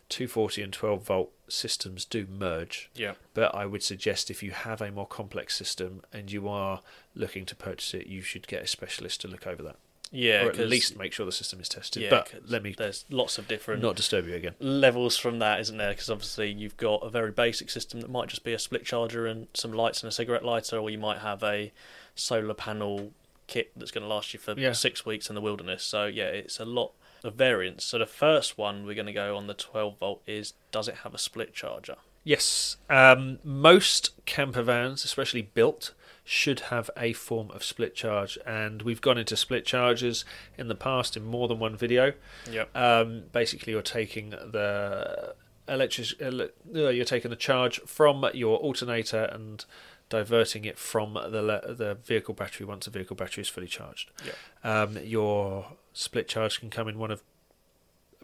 [0.09, 2.91] 240 and 12 volt systems do merge.
[2.95, 6.81] yeah But I would suggest if you have a more complex system and you are
[7.15, 9.77] looking to purchase it, you should get a specialist to look over that.
[10.11, 12.03] yeah or at least make sure the system is tested.
[12.03, 14.55] yeah, but let me there's lots of different not disturb you again.
[14.61, 15.91] levels from that, isn't there?
[15.93, 19.27] Because obviously you've got a very basic system that might just be a split charger
[19.27, 21.73] and some lights and a cigarette lighter, or you might have a
[22.15, 23.13] solar panel
[23.47, 24.73] kit that's going to last you for Yeah.
[24.73, 25.83] six weeks in the wilderness.
[25.83, 26.93] So yeah, it's a lot
[27.25, 27.85] of variance.
[27.85, 30.97] So the first one we're going to go on the 12 volt is does it
[30.97, 31.97] have a split charger?
[32.25, 35.95] Yes, um, most camper vans, especially built,
[36.25, 40.27] should have a form of split charge, and we've gone into split charges
[40.59, 42.13] in the past in more than one video.
[42.51, 42.77] Yep.
[42.77, 45.35] Um, basically, you're taking the
[45.67, 49.65] electric, ele- uh, you're taking the charge from your alternator and
[50.11, 54.11] diverting it from the le- the vehicle battery once the vehicle battery is fully charged.
[54.25, 54.37] Yep.
[54.65, 57.23] Um, your split charge can come in one of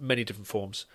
[0.00, 0.86] many different forms.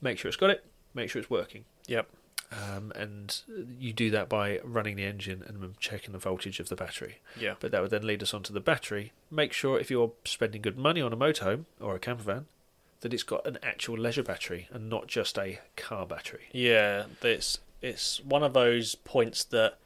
[0.00, 0.64] Make sure it's got it.
[0.94, 1.64] Make sure it's working.
[1.86, 2.08] Yep.
[2.52, 3.40] Um, and
[3.78, 7.20] you do that by running the engine and checking the voltage of the battery.
[7.38, 7.54] Yeah.
[7.58, 9.12] But that would then lead us onto the battery.
[9.30, 12.46] Make sure if you're spending good money on a motorhome or a camper van,
[13.00, 16.44] that it's got an actual leisure battery and not just a car battery.
[16.52, 19.78] Yeah, it's it's one of those points that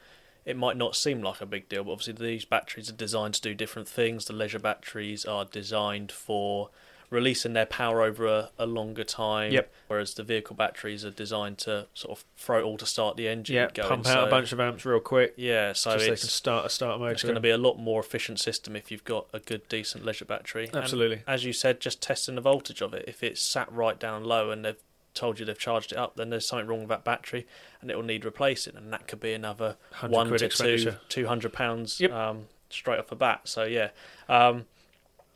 [0.44, 3.40] it might not seem like a big deal, but obviously these batteries are designed to
[3.42, 4.24] do different things.
[4.26, 6.70] The leisure batteries are designed for
[7.10, 9.72] releasing their power over a, a longer time, Yep.
[9.88, 13.26] whereas the vehicle batteries are designed to sort of throw it all to start the
[13.26, 15.34] engine Yeah, pump out so, a bunch of amps real quick.
[15.36, 17.10] Yeah, so so they it's, can start a starter motor.
[17.12, 20.04] it's going to be a lot more efficient system if you've got a good, decent
[20.04, 20.66] leisure battery.
[20.68, 21.22] And Absolutely.
[21.26, 23.04] as you said, just testing the voltage of it.
[23.08, 24.76] If it's sat right down low and they've
[25.14, 27.46] told you they've charged it up, then there's something wrong with that battery,
[27.80, 31.52] and it will need replacing, and that could be another one to two, two hundred
[31.52, 32.12] pounds Yep.
[32.12, 33.42] um, straight off the bat.
[33.44, 33.90] So yeah,
[34.28, 34.66] um,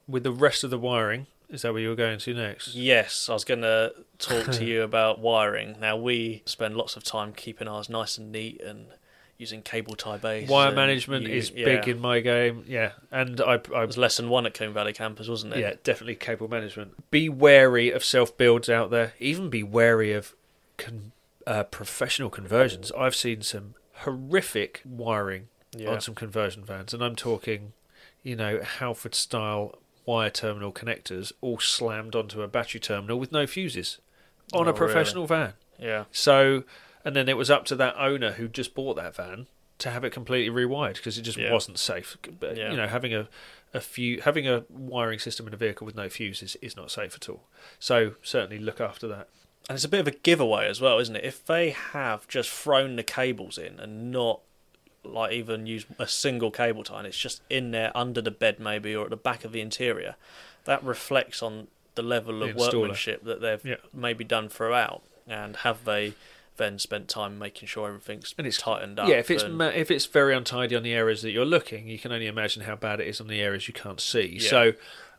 [0.06, 2.74] With the rest of the wiring, is that where you were going to next?
[2.74, 5.76] yes, I was going to talk to you about wiring.
[5.80, 8.86] Now we spend lots of time keeping ours nice and neat and
[9.38, 10.48] using cable tie bays.
[10.48, 11.64] Wire management you- is yeah.
[11.64, 12.64] big in my game.
[12.66, 15.58] Yeah, and I, I It was lesson one at Coombe Valley Campers, wasn't it?
[15.60, 17.10] yeah, definitely cable management.
[17.10, 19.14] Be wary of self builds out there.
[19.18, 20.34] Even be wary of
[20.76, 21.12] con-
[21.46, 22.92] uh, professional conversions.
[22.92, 25.90] I've seen some horrific wiring yeah.
[25.90, 27.72] on some conversion vans, and I'm talking,
[28.22, 33.46] you know, Halford style wire terminal connectors all slammed onto a battery terminal with no
[33.46, 33.98] fuses
[34.52, 35.54] on Oh, a professional van.
[35.78, 36.04] yeah.
[36.12, 36.64] So,
[37.04, 39.46] and then it was up to that owner who just bought that van
[39.78, 41.52] to have it completely rewired because it just Yeah.
[41.52, 42.16] wasn't safe.
[42.40, 42.70] But, Yeah.
[42.70, 43.28] You know, having a
[43.72, 47.16] a few having a wiring system in a vehicle with no fuses is not safe
[47.16, 47.48] at all.
[47.80, 49.28] So certainly look after that.
[49.68, 51.24] And it's a bit of a giveaway as well, isn't it?
[51.24, 54.42] If they have just thrown the cables in and not
[55.02, 58.60] like even use a single cable tie, and it's just in there under the bed
[58.60, 60.14] maybe or at the back of the interior,
[60.66, 62.74] that reflects on the level of installer.
[62.80, 63.76] workmanship that they've Yeah.
[63.92, 65.02] maybe done throughout.
[65.26, 66.14] And have they
[66.56, 69.08] then spent time making sure everything's And it's- tightened up?
[69.08, 71.88] yeah, if it's and- ma- if it's very untidy on the areas that you're looking,
[71.88, 74.38] you can only imagine how bad it is on the areas you can't see.
[74.40, 74.48] Yeah.
[74.50, 74.72] So.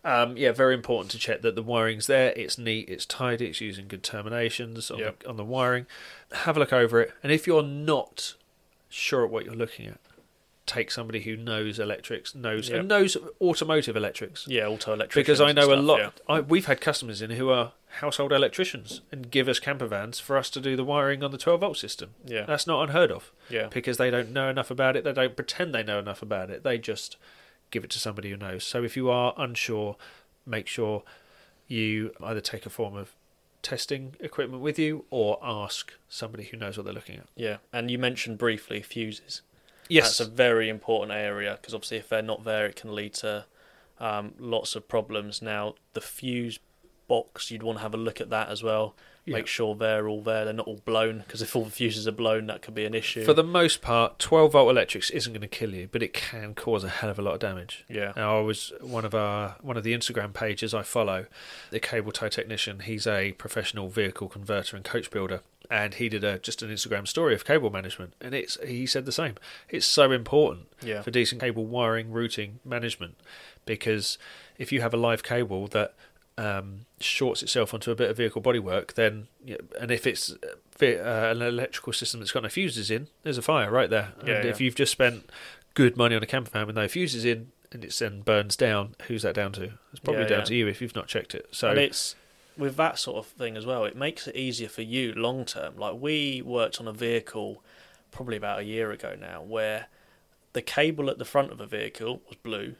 [0.08, 2.32] Um, yeah, very important to check that the wiring's there.
[2.36, 5.24] It's neat, it's tidy, it's using good terminations on, Yep.
[5.24, 5.88] the, on the wiring.
[6.32, 8.36] Have a look over it, and if you're not
[8.88, 9.98] sure at what you're looking at,
[10.66, 12.80] take somebody who knows electrics, knows Yep.
[12.80, 14.47] and knows automotive electrics.
[14.47, 15.24] yeah, auto electric.
[15.26, 16.20] Because I know a lot.
[16.28, 20.38] I, we've had customers in who are household electricians and give us camper vans for
[20.38, 22.11] us to do the wiring on the 12 volt system.
[22.26, 23.68] Yeah, yeah, That's not unheard of yeah.
[23.68, 25.03] because they don't know enough about it.
[25.03, 26.63] They don't pretend they know enough about it.
[26.63, 27.16] They just
[27.72, 28.63] give it to somebody who knows.
[28.63, 29.95] So if you are unsure,
[30.45, 31.03] make sure
[31.68, 33.16] you either take a form of
[33.61, 37.28] testing equipment with you or ask somebody who knows what they're looking at.
[37.36, 39.41] Yeah, and you mentioned briefly fuses.
[39.90, 40.18] Yes.
[40.18, 43.46] That's a very important area because obviously, if they're not there, it can lead to
[44.00, 45.42] um, lots of problems.
[45.42, 46.60] Now, the fuse
[47.08, 48.96] box, you'd want to have a look at that as well.
[49.26, 49.38] Yeah.
[49.38, 52.12] Make sure they're all there, they're not all blown because if all the fuses are
[52.12, 53.26] blown, that could be an issue.
[53.26, 56.54] For the most part, 12 volt electrics isn't going to kill you, but it can
[56.54, 57.86] cause a hell of a lot of damage.
[57.90, 61.26] yeah, Now, I was one of our one of the Instagram pages I follow,
[61.72, 62.82] the cable tie technician.
[62.82, 67.07] He's a professional vehicle converter and coach builder, and he did a just an Instagram
[67.07, 69.36] story of cable management, and it's he said the same.
[69.70, 73.16] It's so important yeah, for decent cable wiring, routing, management,
[73.66, 74.18] because
[74.57, 75.93] if you have a live cable that
[76.38, 79.28] um, shorts itself onto a bit of vehicle bodywork, then
[79.80, 83.41] and if it's uh, uh, an electrical system that's got no fuses in, there's a
[83.41, 84.13] fire right there.
[84.20, 84.45] And yeah.
[84.45, 85.30] if you've just spent
[85.74, 88.95] good money on a camper van with no fuses in, and it then burns down,
[89.07, 89.74] who's that down to?
[89.91, 91.47] It's probably Yeah, down to you if you've not checked it.
[91.51, 92.16] So and it's
[92.58, 93.84] with that sort of thing as well.
[93.86, 95.78] It makes it easier for you long term.
[95.78, 97.62] Like we worked on a vehicle
[98.12, 99.88] probably about a year ago now, where
[100.53, 102.76] the cable at the front of the vehicle was blue,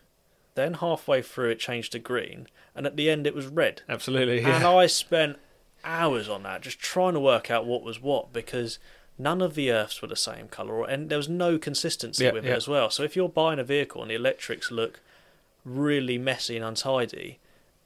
[0.56, 3.82] then halfway through it changed to green, and at the end it was red.
[3.90, 4.70] absolutely, And yeah.
[4.70, 5.38] I spent
[5.84, 8.80] hours on that, just trying to work out what was what, because
[9.20, 12.46] none of the earths were the same colour, and there was no consistency Yeah, with
[12.46, 12.54] yeah.
[12.54, 12.90] it as well.
[12.90, 15.02] So if you're buying a vehicle and the electrics look
[15.66, 17.40] really messy and untidy,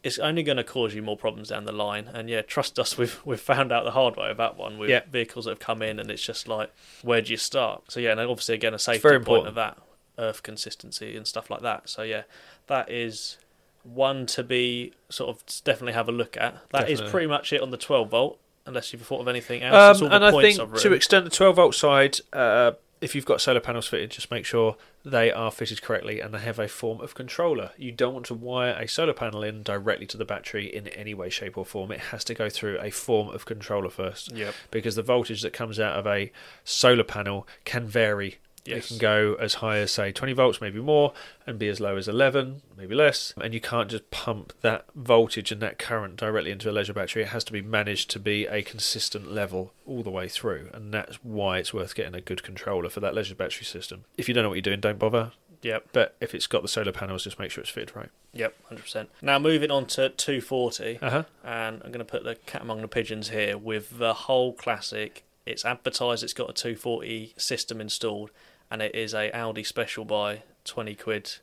[0.03, 2.07] it's only going to cause you more problems down the line.
[2.13, 5.01] And yeah, trust us, we've we've found out the hard way about one with Yeah.
[5.11, 6.71] vehicles that have come in, and it's just like,
[7.01, 7.91] where do you start?
[7.91, 9.47] So yeah, and obviously again a safety point important.
[9.49, 9.77] of that,
[10.17, 11.89] earth consistency and stuff like that.
[11.89, 12.23] So yeah,
[12.67, 13.37] that is
[13.83, 16.55] one to be sort of definitely have a look at.
[16.71, 17.11] That is Definitely.
[17.11, 18.39] pretty much it on the 12 volt.
[18.65, 21.73] Unless you've thought of anything else, Um, and I think to extend the 12 volt
[21.73, 24.75] side, uh, if you've got solar panels fitted, just make sure
[25.05, 27.71] they are fitted correctly and they have a form of controller.
[27.77, 31.13] You don't want to wire a solar panel in directly to the battery in any
[31.13, 31.91] way, shape, or form.
[31.91, 34.53] It has to go through a form of controller first Yep.
[34.71, 36.31] because the voltage that comes out of a
[36.65, 38.39] solar panel can vary.
[38.70, 38.86] Yes.
[38.86, 41.13] It can go as high as, say, 20 volts, maybe more,
[41.47, 43.34] and be as low as 11, maybe less.
[43.41, 47.24] And you can't just pump that voltage and that current directly into a leisure battery.
[47.24, 50.70] It has to be managed to be a consistent level all the way through.
[50.74, 54.05] And that's why it's worth getting a good controller for that leisure battery system.
[54.17, 55.32] If you don't know what you're doing, don't bother.
[55.61, 55.88] Yep.
[55.91, 58.07] But if it's got the solar panels, just make sure it's fitted right.
[58.32, 58.55] Yep.
[58.70, 59.09] Hundred percent.
[59.22, 61.24] Now moving on to 240, Uh huh.
[61.43, 65.24] and I'm going to put the cat among the pigeons here with the whole classic
[65.45, 66.24] It's advertised.
[66.24, 68.30] It's got a 240 system installed,
[68.72, 71.36] and it is a Aldi special by 20 quid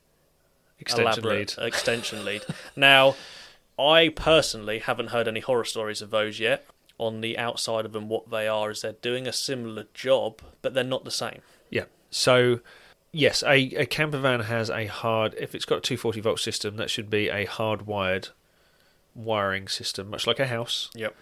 [0.78, 1.54] Extension lead.
[1.58, 2.42] extension lead.
[2.74, 3.16] Now,
[3.78, 6.66] I personally haven't heard any horror stories of those yet.
[6.98, 10.74] On the outside of them, what they are is they're doing a similar job, but
[10.74, 11.40] they're not the same.
[11.70, 11.84] Yeah.
[12.10, 12.60] So,
[13.12, 15.34] yes, a, a camper van has a hard.
[15.38, 18.30] If it's got a 240 volt system, that should be a hardwired
[19.14, 21.14] wiring system, much like a house, Yep.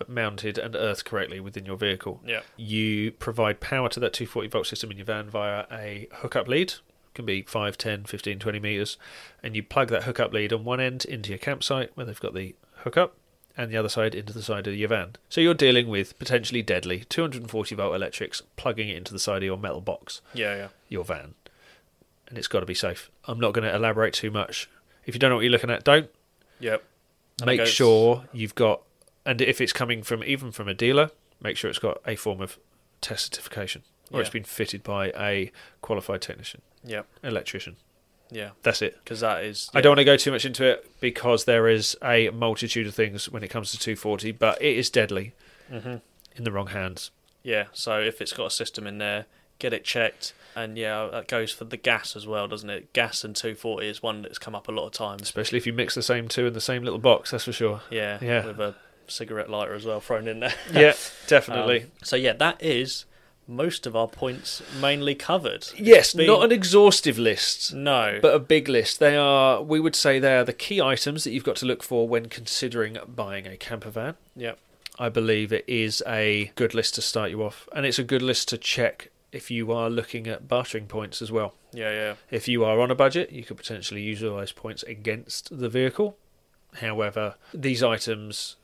[0.00, 2.22] But mounted and earthed correctly within your vehicle.
[2.26, 2.44] Yep.
[2.56, 6.72] You provide power to that 240 volt system in your van via a hookup lead.
[7.12, 8.96] Can be 5, 10, 15, 20 meters,
[9.42, 12.32] and you plug that hookup lead on one end into your campsite where they've got
[12.32, 13.14] the hookup,
[13.58, 15.16] and the other side into the side of your van.
[15.28, 19.42] So you're dealing with potentially deadly 240 volt electrics plugging it into the side of
[19.42, 20.68] your metal box Yeah, yeah.
[20.88, 21.34] your van,
[22.28, 23.10] and it's got to be safe.
[23.26, 24.70] I'm not going to elaborate too much.
[25.04, 26.08] If you don't know what you're looking at, don't.
[26.60, 26.84] Yep.
[27.44, 28.82] Make sure you've got,
[29.30, 31.10] and if it's coming from even from a dealer,
[31.40, 32.58] make sure it's got a form of
[33.00, 35.50] test certification, or it's been fitted by a
[35.82, 37.06] qualified technician, Yep.
[37.22, 37.76] electrician.
[38.32, 38.50] Yeah.
[38.62, 38.96] That's it.
[39.02, 39.70] Because that is.
[39.74, 42.94] I don't want to go too much into it because there is a multitude of
[42.94, 45.32] things when it comes to 240, but it is deadly
[45.68, 45.96] hmm
[46.36, 47.10] in the wrong hands.
[47.42, 47.64] Yeah.
[47.72, 49.26] So if it's got a system in there,
[49.58, 50.32] get it checked.
[50.54, 52.92] And yeah, that goes for the gas as well, doesn't it?
[52.92, 55.22] Gas and 240 is one that's come up a lot of times.
[55.22, 57.80] Especially if you mix the same two in the same little box, that's for sure.
[57.90, 58.18] Yeah.
[58.22, 58.46] Yeah.
[58.46, 58.74] With a
[59.10, 60.54] cigarette lighter as well thrown in there.
[60.72, 60.94] Yeah,
[61.26, 61.82] definitely.
[61.82, 63.04] Um, so yeah, that is
[63.48, 65.66] most of our points mainly covered.
[65.76, 67.74] yes, been- not an exhaustive list.
[67.74, 68.18] No.
[68.22, 69.00] but a big list.
[69.00, 71.82] They are, we would say, they are the key items that you've got to look
[71.82, 74.14] for when considering buying a camper van.
[74.36, 74.58] Yep.
[75.00, 78.22] I believe it is a good list to start you off, and it's a good
[78.22, 81.54] list to check if you are looking at bartering points as well.
[81.72, 82.14] Yeah, yeah.
[82.30, 85.68] If you are on a budget, you could potentially use all those points against the
[85.68, 86.16] vehicle.
[86.80, 88.56] However, these items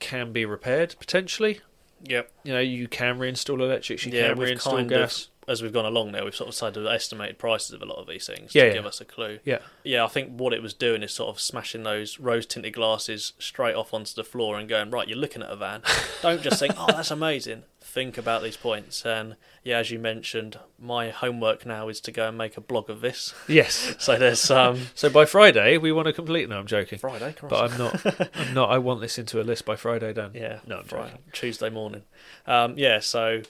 [0.00, 1.60] can be repaired potentially.
[2.04, 2.30] Yep.
[2.44, 5.28] You know, you can reinstall electrics, you Yeah, can reinstall gas.
[5.39, 7.84] of, as we've gone along there, we've sort of decided the estimated prices of a
[7.84, 8.74] lot of these things Yeah, to yeah.
[8.74, 9.40] give us a clue.
[9.44, 9.58] Yeah.
[9.82, 13.32] Yeah, I think what it was doing is sort of smashing those rose tinted glasses
[13.38, 15.82] straight off onto the floor and going, right, you're looking at a van.
[16.22, 17.64] Don't just think, oh, that's amazing.
[17.80, 19.04] Think about these points.
[19.04, 19.34] And
[19.64, 23.00] yeah, as you mentioned, my homework now is to go and make a blog of
[23.00, 23.34] this.
[23.48, 23.96] Yes.
[23.98, 26.48] So there's um So by Friday, we want to complete.
[26.48, 26.98] No, I'm joking.
[27.00, 27.50] Friday, Christ.
[27.50, 28.30] But I'm not.
[28.36, 28.70] I'm not.
[28.70, 30.30] I want this into a list by Friday, Dan.
[30.34, 31.24] Yeah, No, I'm Friday, joking.
[31.32, 32.02] Tuesday morning.
[32.46, 33.42] Um, yeah, so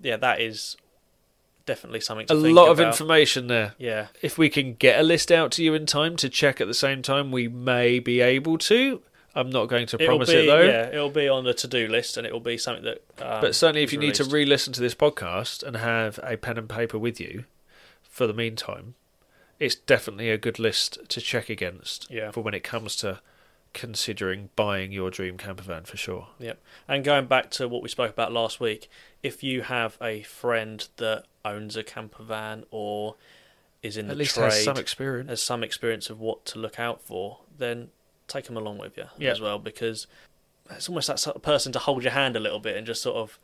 [0.00, 0.76] yeah, that is
[1.66, 2.92] definitely something to A lot of about.
[2.92, 3.74] information there.
[3.78, 6.66] Yeah, If we can get a list out to you in time to check at
[6.66, 9.02] the same time, we may be able to.
[9.34, 10.62] I'm not going to it'll promise be it though.
[10.62, 13.02] yeah, it'll be on the to do list, and it will be something that.
[13.20, 16.56] Um, But certainly, if you need to re-listen to this podcast and have a pen
[16.56, 17.44] and paper with you,
[18.02, 18.94] for the meantime,
[19.60, 22.30] it's definitely a good list to check against Yeah.
[22.30, 23.20] for when it comes to
[23.74, 26.28] considering buying your dream camper van for sure.
[26.38, 26.58] Yep.
[26.88, 28.88] And going back to what we spoke about last week,
[29.26, 33.16] if you have a friend that owns a camper van or
[33.82, 35.28] is in At the least trade, has some experience.
[35.30, 37.88] has some experience of what to look out for, then
[38.28, 39.30] take them along with you Yeah.
[39.32, 40.06] as well because
[40.70, 43.02] it's almost that sort of person to hold your hand a little bit and just
[43.02, 43.38] sort of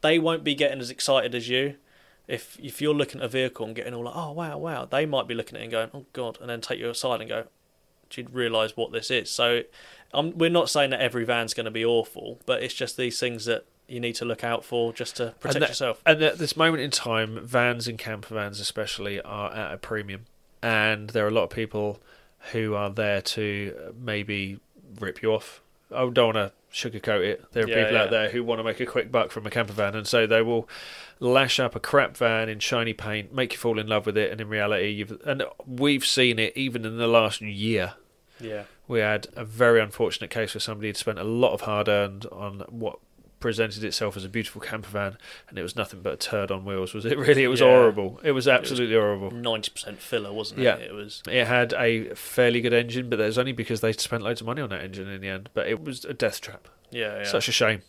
[0.00, 1.74] they won't be getting as excited as you.
[2.28, 5.06] If if you're looking at a vehicle and getting all like, oh wow, wow, they
[5.06, 7.28] might be looking at it and going, oh god, and then take you aside and
[7.28, 7.44] go,
[8.10, 9.30] do you realise what this is?
[9.30, 9.62] So,
[10.14, 13.18] um, we're not saying that every van's going to be awful, but it's just these
[13.18, 16.02] things that you need to look out for just to protect that- yourself.
[16.04, 20.26] And at this moment in time, vans and camper vans, especially, are at a premium.
[20.62, 22.00] And there are a lot of people
[22.52, 24.58] who are there to maybe
[25.00, 25.60] rip you off.
[25.94, 27.44] I don't want to sugarcoat it.
[27.52, 28.02] There are Yeah, people yeah.
[28.02, 30.26] out there who want to make a quick buck from a camper van, and so
[30.26, 30.68] they will
[31.18, 34.30] lash up a crap van in shiny paint, make you fall in love with it,
[34.30, 37.94] and in reality, you've and we've seen it even in the last year.
[38.40, 41.88] Yeah, We had a very unfortunate case where somebody had spent a lot of hard
[41.88, 42.98] earned on what
[43.40, 45.16] presented itself as a beautiful camper van,
[45.48, 46.92] and it was nothing but a turd on wheels.
[46.94, 47.44] Was it really?
[47.44, 47.66] It was Yeah.
[47.68, 48.20] horrible.
[48.24, 49.30] It was absolutely horrible.
[49.30, 50.64] ninety percent filler, wasn't it?
[50.64, 50.76] Yeah.
[50.76, 51.22] It was.
[51.30, 54.46] It had a fairly good engine, but that was only because they spent loads of
[54.46, 55.50] money on that engine in the end.
[55.54, 56.68] But it was a death trap.
[56.90, 57.24] Yeah, yeah.
[57.24, 57.82] Such a shame.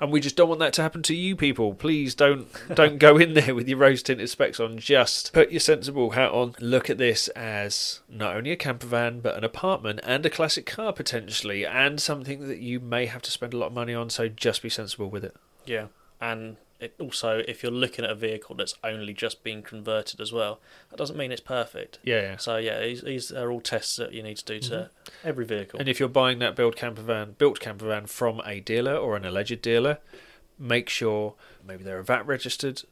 [0.00, 1.74] And we just don't want that to happen to you people.
[1.74, 4.78] Please don't don't go in there with your rose tinted specs on.
[4.78, 6.54] Just put your sensible hat on.
[6.58, 10.64] Look at this as not only a camper van, but an apartment and a classic
[10.64, 14.08] car potentially, and something that you may have to spend a lot of money on.
[14.08, 15.36] So just be sensible with it.
[15.66, 15.88] Yeah,
[16.18, 20.32] and it also, if you're looking at a vehicle that's only just been converted as
[20.32, 21.98] well, that doesn't mean it's perfect.
[22.02, 22.20] Yeah.
[22.20, 22.36] yeah.
[22.38, 25.28] So yeah, these, these are all tests that you need to do to mm-hmm.
[25.28, 25.78] every vehicle.
[25.78, 29.16] And if you're buying that build camper van, built camper van from a dealer or
[29.16, 29.98] an alleged dealer,
[30.58, 31.34] make sure
[31.66, 32.82] maybe they're a VAT registered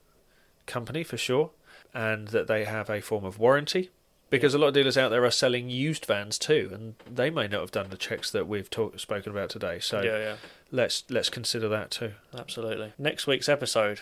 [0.67, 1.51] company for sure,
[1.95, 3.91] and that they have a form of warranty
[4.31, 7.49] because a lot of dealers out there are selling used vans too, and they may
[7.49, 9.79] not have done the checks that we've talk, spoken about today.
[9.81, 10.37] So yeah, yeah,
[10.71, 12.13] let's let's consider that too.
[12.37, 12.93] absolutely.
[12.99, 14.01] Next week's episode,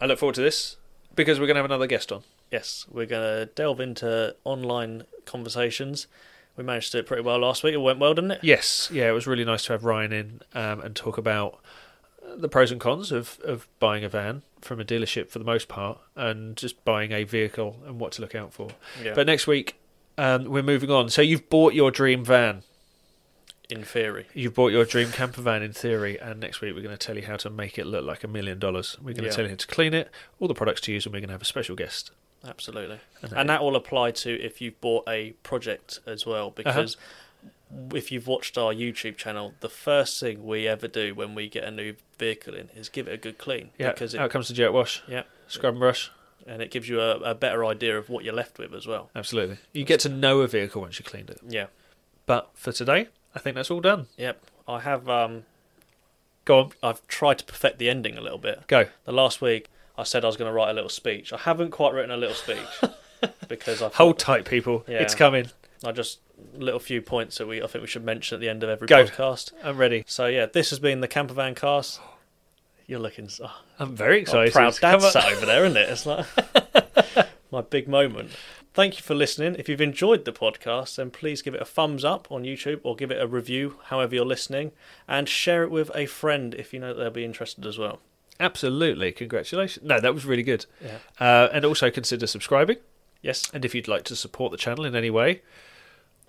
[0.00, 0.76] I look forward to this
[1.14, 2.22] because we're going to have another guest on.
[2.50, 6.06] yes, we're going to delve into online conversations.
[6.56, 7.72] We managed to do it pretty well last week.
[7.74, 8.40] It went well, didn't it?
[8.42, 11.60] Yes, yeah, it was really nice to have Ryan in um, and talk about
[12.36, 15.68] the pros and cons of, of buying a van from a dealership for the most
[15.68, 18.68] part, and just buying a vehicle and what to look out for.
[19.02, 19.12] Yeah.
[19.14, 19.80] But next week,
[20.18, 21.08] um, we're moving on.
[21.08, 22.62] So you've bought your dream van.
[23.72, 26.96] In theory, You've bought your dream camper van in theory, and next week we're going
[26.96, 28.96] to tell you how to make it look like a million dollars.
[29.00, 29.30] We're going to Yeah.
[29.30, 31.34] tell you how to clean it, all the products to use, and we're going to
[31.34, 32.10] have a special guest.
[32.44, 32.98] absolutely.
[33.22, 36.52] And And that will apply to if you've bought a project as well, Uh-huh.
[36.56, 36.96] because
[37.94, 41.64] if you've watched our YouTube channel, the first thing we ever do when we get
[41.64, 43.70] a new vehicle in is give it a good clean.
[43.78, 46.10] yeah, because out it, comes the jet wash, yeah, scrub and brush.
[46.46, 49.10] and it gives you a, a better idea of what you're left with as well.
[49.14, 51.38] Absolutely, you get to know a vehicle once you cleaned it.
[51.48, 51.66] Yeah,
[52.26, 54.06] But for today, I think that's all done.
[54.16, 54.42] yep.
[54.68, 55.44] I have um,
[56.44, 58.66] Go on, I've tried to perfect the ending a little bit.
[58.66, 58.86] go.
[59.04, 61.32] The last week, I said I was going to write a little speech.
[61.32, 62.58] I haven't quite written a little speech
[63.48, 64.84] because I Hold tight, people.
[64.88, 64.98] Yeah.
[64.98, 65.46] It's coming.
[65.84, 66.20] I just
[66.54, 68.88] little few points that we I think we should mention at the end of every
[68.88, 69.04] Go.
[69.04, 69.52] podcast.
[69.62, 70.04] I'm ready.
[70.06, 72.00] So yeah, this has been the Campervan cast.
[72.86, 73.48] You're looking so
[73.78, 74.52] I'm very oh, excited.
[74.52, 75.88] proud dad sat over there, isn't it?
[75.88, 76.26] It's like
[77.52, 78.30] my big moment.
[78.74, 79.56] Thank you for listening.
[79.58, 82.96] If you've enjoyed the podcast, then please give it a thumbs up on YouTube or
[82.96, 84.72] give it a review, however you're listening,
[85.06, 88.00] and share it with a friend if you know they'll be interested as well.
[88.40, 89.12] Absolutely.
[89.12, 89.84] Congratulations.
[89.84, 90.64] No, that was really good.
[90.82, 90.98] Yeah.
[91.20, 92.78] Uh, and also consider subscribing.
[93.20, 95.42] Yes, And if you'd like to support the channel in any way,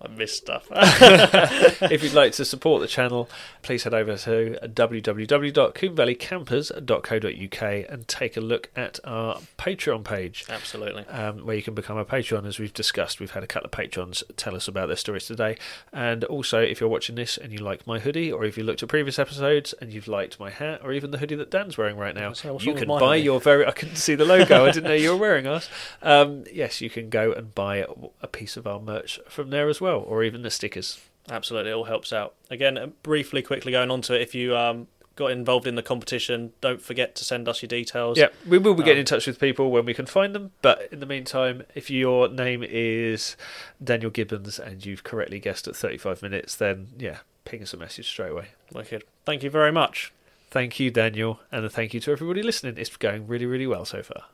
[0.00, 0.66] I missed stuff.
[0.72, 3.30] if you'd like to support the channel,
[3.62, 10.44] please head over to www.coomvalleycampers.co.uk and take a look at our Patreon page.
[10.48, 11.04] Absolutely.
[11.06, 13.20] Um, where you can become a patron, as we've discussed.
[13.20, 15.56] We've had a couple of patrons tell us about their stories today.
[15.92, 18.82] And also, if you're watching this and you like my hoodie, or if you looked
[18.82, 21.96] at previous episodes and you've liked my hat, or even the hoodie that Dan's wearing
[21.96, 23.22] right now, So you can buy hoodie?
[23.22, 23.66] your very.
[23.66, 24.64] I couldn't see the logo.
[24.64, 25.68] I didn't know you were wearing us.
[26.02, 27.86] Um, yes, you can go and buy
[28.20, 31.00] a piece of our merch from there as well, or even the stickers.
[31.30, 32.34] Absolutely, it all helps out.
[32.50, 35.82] Again, uh, briefly, quickly going on to it, if you um, got involved in the
[35.82, 38.18] competition, don't forget to send us your details.
[38.18, 40.52] Yeah, we will be getting Um, in touch with people when we can find them.
[40.60, 43.36] But in the meantime, if your name is
[43.82, 48.08] Daniel Gibbons and you've correctly guessed at 35 minutes, then yeah, ping us a message
[48.08, 48.48] straight away.
[48.72, 49.04] Wicked.
[49.24, 50.12] Thank you very much.
[50.50, 52.76] Thank you, Daniel, and a thank you to everybody listening.
[52.76, 54.24] It's going really, really well so far.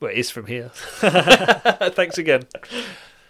[0.00, 0.70] Well, it is from here.
[0.74, 2.44] Thanks again.